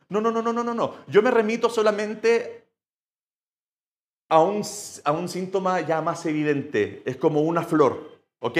No, 0.08 0.20
no, 0.20 0.30
no, 0.30 0.42
no, 0.42 0.52
no, 0.52 0.62
no, 0.62 0.74
no. 0.74 0.94
Yo 1.08 1.22
me 1.22 1.30
remito 1.30 1.70
solamente 1.70 2.61
a 4.32 4.40
un, 4.40 4.62
a 5.04 5.12
un 5.12 5.28
síntoma 5.28 5.82
ya 5.82 6.00
más 6.00 6.24
evidente. 6.24 7.02
Es 7.04 7.18
como 7.18 7.42
una 7.42 7.62
flor. 7.62 8.18
¿Ok? 8.40 8.58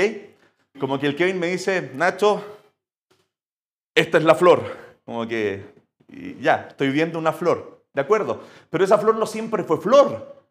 Como 0.78 1.00
que 1.00 1.06
el 1.06 1.16
Kevin 1.16 1.38
me 1.38 1.46
dice, 1.46 1.92
Nacho, 1.94 2.44
esta 3.94 4.18
es 4.18 4.24
la 4.24 4.34
flor. 4.34 4.60
Como 5.06 5.26
que, 5.26 5.64
ya, 6.40 6.66
estoy 6.68 6.90
viendo 6.90 7.18
una 7.18 7.32
flor. 7.32 7.86
¿De 7.94 8.02
acuerdo? 8.02 8.42
Pero 8.68 8.84
esa 8.84 8.98
flor 8.98 9.16
no 9.16 9.24
siempre 9.24 9.64
fue 9.64 9.80
flor. 9.80 10.44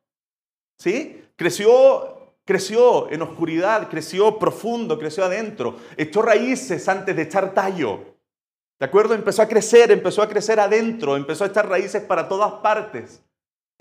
¿Sí? 0.80 1.24
Creció, 1.36 2.34
creció 2.44 3.12
en 3.12 3.22
oscuridad, 3.22 3.90
creció 3.90 4.40
profundo, 4.40 4.98
creció 4.98 5.24
adentro. 5.24 5.76
Echó 5.98 6.24
raíces 6.24 6.90
antes 6.90 7.16
de 7.16 7.22
echar 7.22 7.54
tallo. 7.54 8.16
¿De 8.80 8.88
acuerdo? 8.88 9.14
Empezó 9.14 9.44
a 9.44 9.48
crecer, 9.48 9.92
empezó 9.92 10.24
a 10.24 10.30
crecer 10.30 10.60
adentro, 10.60 11.16
empezó 11.16 11.44
a 11.44 11.48
echar 11.48 11.70
raíces 11.70 12.02
para 12.02 12.28
todas 12.28 12.54
partes. 12.54 13.22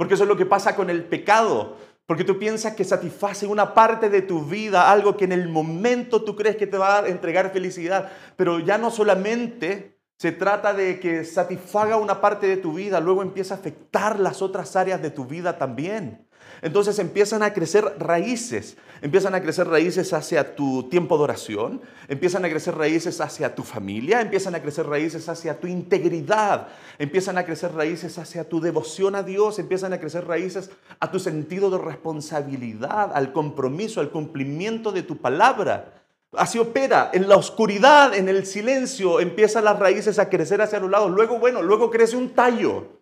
Porque 0.00 0.14
eso 0.14 0.22
es 0.22 0.30
lo 0.30 0.36
que 0.38 0.46
pasa 0.46 0.74
con 0.74 0.88
el 0.88 1.04
pecado. 1.04 1.76
Porque 2.06 2.24
tú 2.24 2.38
piensas 2.38 2.74
que 2.74 2.84
satisface 2.84 3.46
una 3.46 3.74
parte 3.74 4.08
de 4.08 4.22
tu 4.22 4.40
vida, 4.40 4.90
algo 4.90 5.14
que 5.14 5.26
en 5.26 5.32
el 5.32 5.50
momento 5.50 6.24
tú 6.24 6.36
crees 6.36 6.56
que 6.56 6.66
te 6.66 6.78
va 6.78 7.00
a 7.00 7.08
entregar 7.08 7.52
felicidad, 7.52 8.10
pero 8.34 8.60
ya 8.60 8.78
no 8.78 8.90
solamente 8.90 10.00
se 10.16 10.32
trata 10.32 10.72
de 10.72 11.00
que 11.00 11.22
satisfaga 11.26 11.98
una 11.98 12.22
parte 12.22 12.46
de 12.46 12.56
tu 12.56 12.72
vida, 12.72 12.98
luego 12.98 13.20
empieza 13.20 13.52
a 13.52 13.58
afectar 13.58 14.18
las 14.18 14.40
otras 14.40 14.74
áreas 14.74 15.02
de 15.02 15.10
tu 15.10 15.26
vida 15.26 15.58
también. 15.58 16.26
Entonces 16.62 16.98
empiezan 16.98 17.42
a 17.42 17.52
crecer 17.52 17.96
raíces, 17.98 18.76
empiezan 19.00 19.34
a 19.34 19.40
crecer 19.40 19.66
raíces 19.66 20.12
hacia 20.12 20.54
tu 20.54 20.88
tiempo 20.90 21.16
de 21.16 21.24
oración, 21.24 21.80
empiezan 22.08 22.44
a 22.44 22.50
crecer 22.50 22.76
raíces 22.76 23.20
hacia 23.20 23.54
tu 23.54 23.62
familia, 23.62 24.20
empiezan 24.20 24.54
a 24.54 24.60
crecer 24.60 24.86
raíces 24.86 25.28
hacia 25.28 25.58
tu 25.58 25.66
integridad, 25.66 26.68
empiezan 26.98 27.38
a 27.38 27.44
crecer 27.44 27.72
raíces 27.72 28.18
hacia 28.18 28.48
tu 28.48 28.60
devoción 28.60 29.14
a 29.14 29.22
Dios, 29.22 29.58
empiezan 29.58 29.94
a 29.94 30.00
crecer 30.00 30.26
raíces 30.26 30.70
a 30.98 31.10
tu 31.10 31.18
sentido 31.18 31.70
de 31.70 31.78
responsabilidad, 31.78 33.12
al 33.14 33.32
compromiso, 33.32 34.00
al 34.00 34.10
cumplimiento 34.10 34.92
de 34.92 35.02
tu 35.02 35.16
palabra. 35.16 35.94
Así 36.32 36.58
opera, 36.58 37.10
en 37.12 37.28
la 37.28 37.36
oscuridad, 37.36 38.14
en 38.14 38.28
el 38.28 38.46
silencio, 38.46 39.18
empiezan 39.18 39.64
las 39.64 39.78
raíces 39.78 40.18
a 40.18 40.28
crecer 40.28 40.60
hacia 40.62 40.78
los 40.78 40.90
lados. 40.90 41.10
Luego, 41.10 41.38
bueno, 41.38 41.60
luego 41.62 41.90
crece 41.90 42.16
un 42.16 42.30
tallo. 42.30 43.00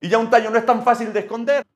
Y 0.00 0.08
ya 0.08 0.18
un 0.18 0.30
tallo 0.30 0.50
no 0.50 0.56
es 0.56 0.64
tan 0.64 0.84
fácil 0.84 1.12
de 1.12 1.20
esconder. 1.20 1.66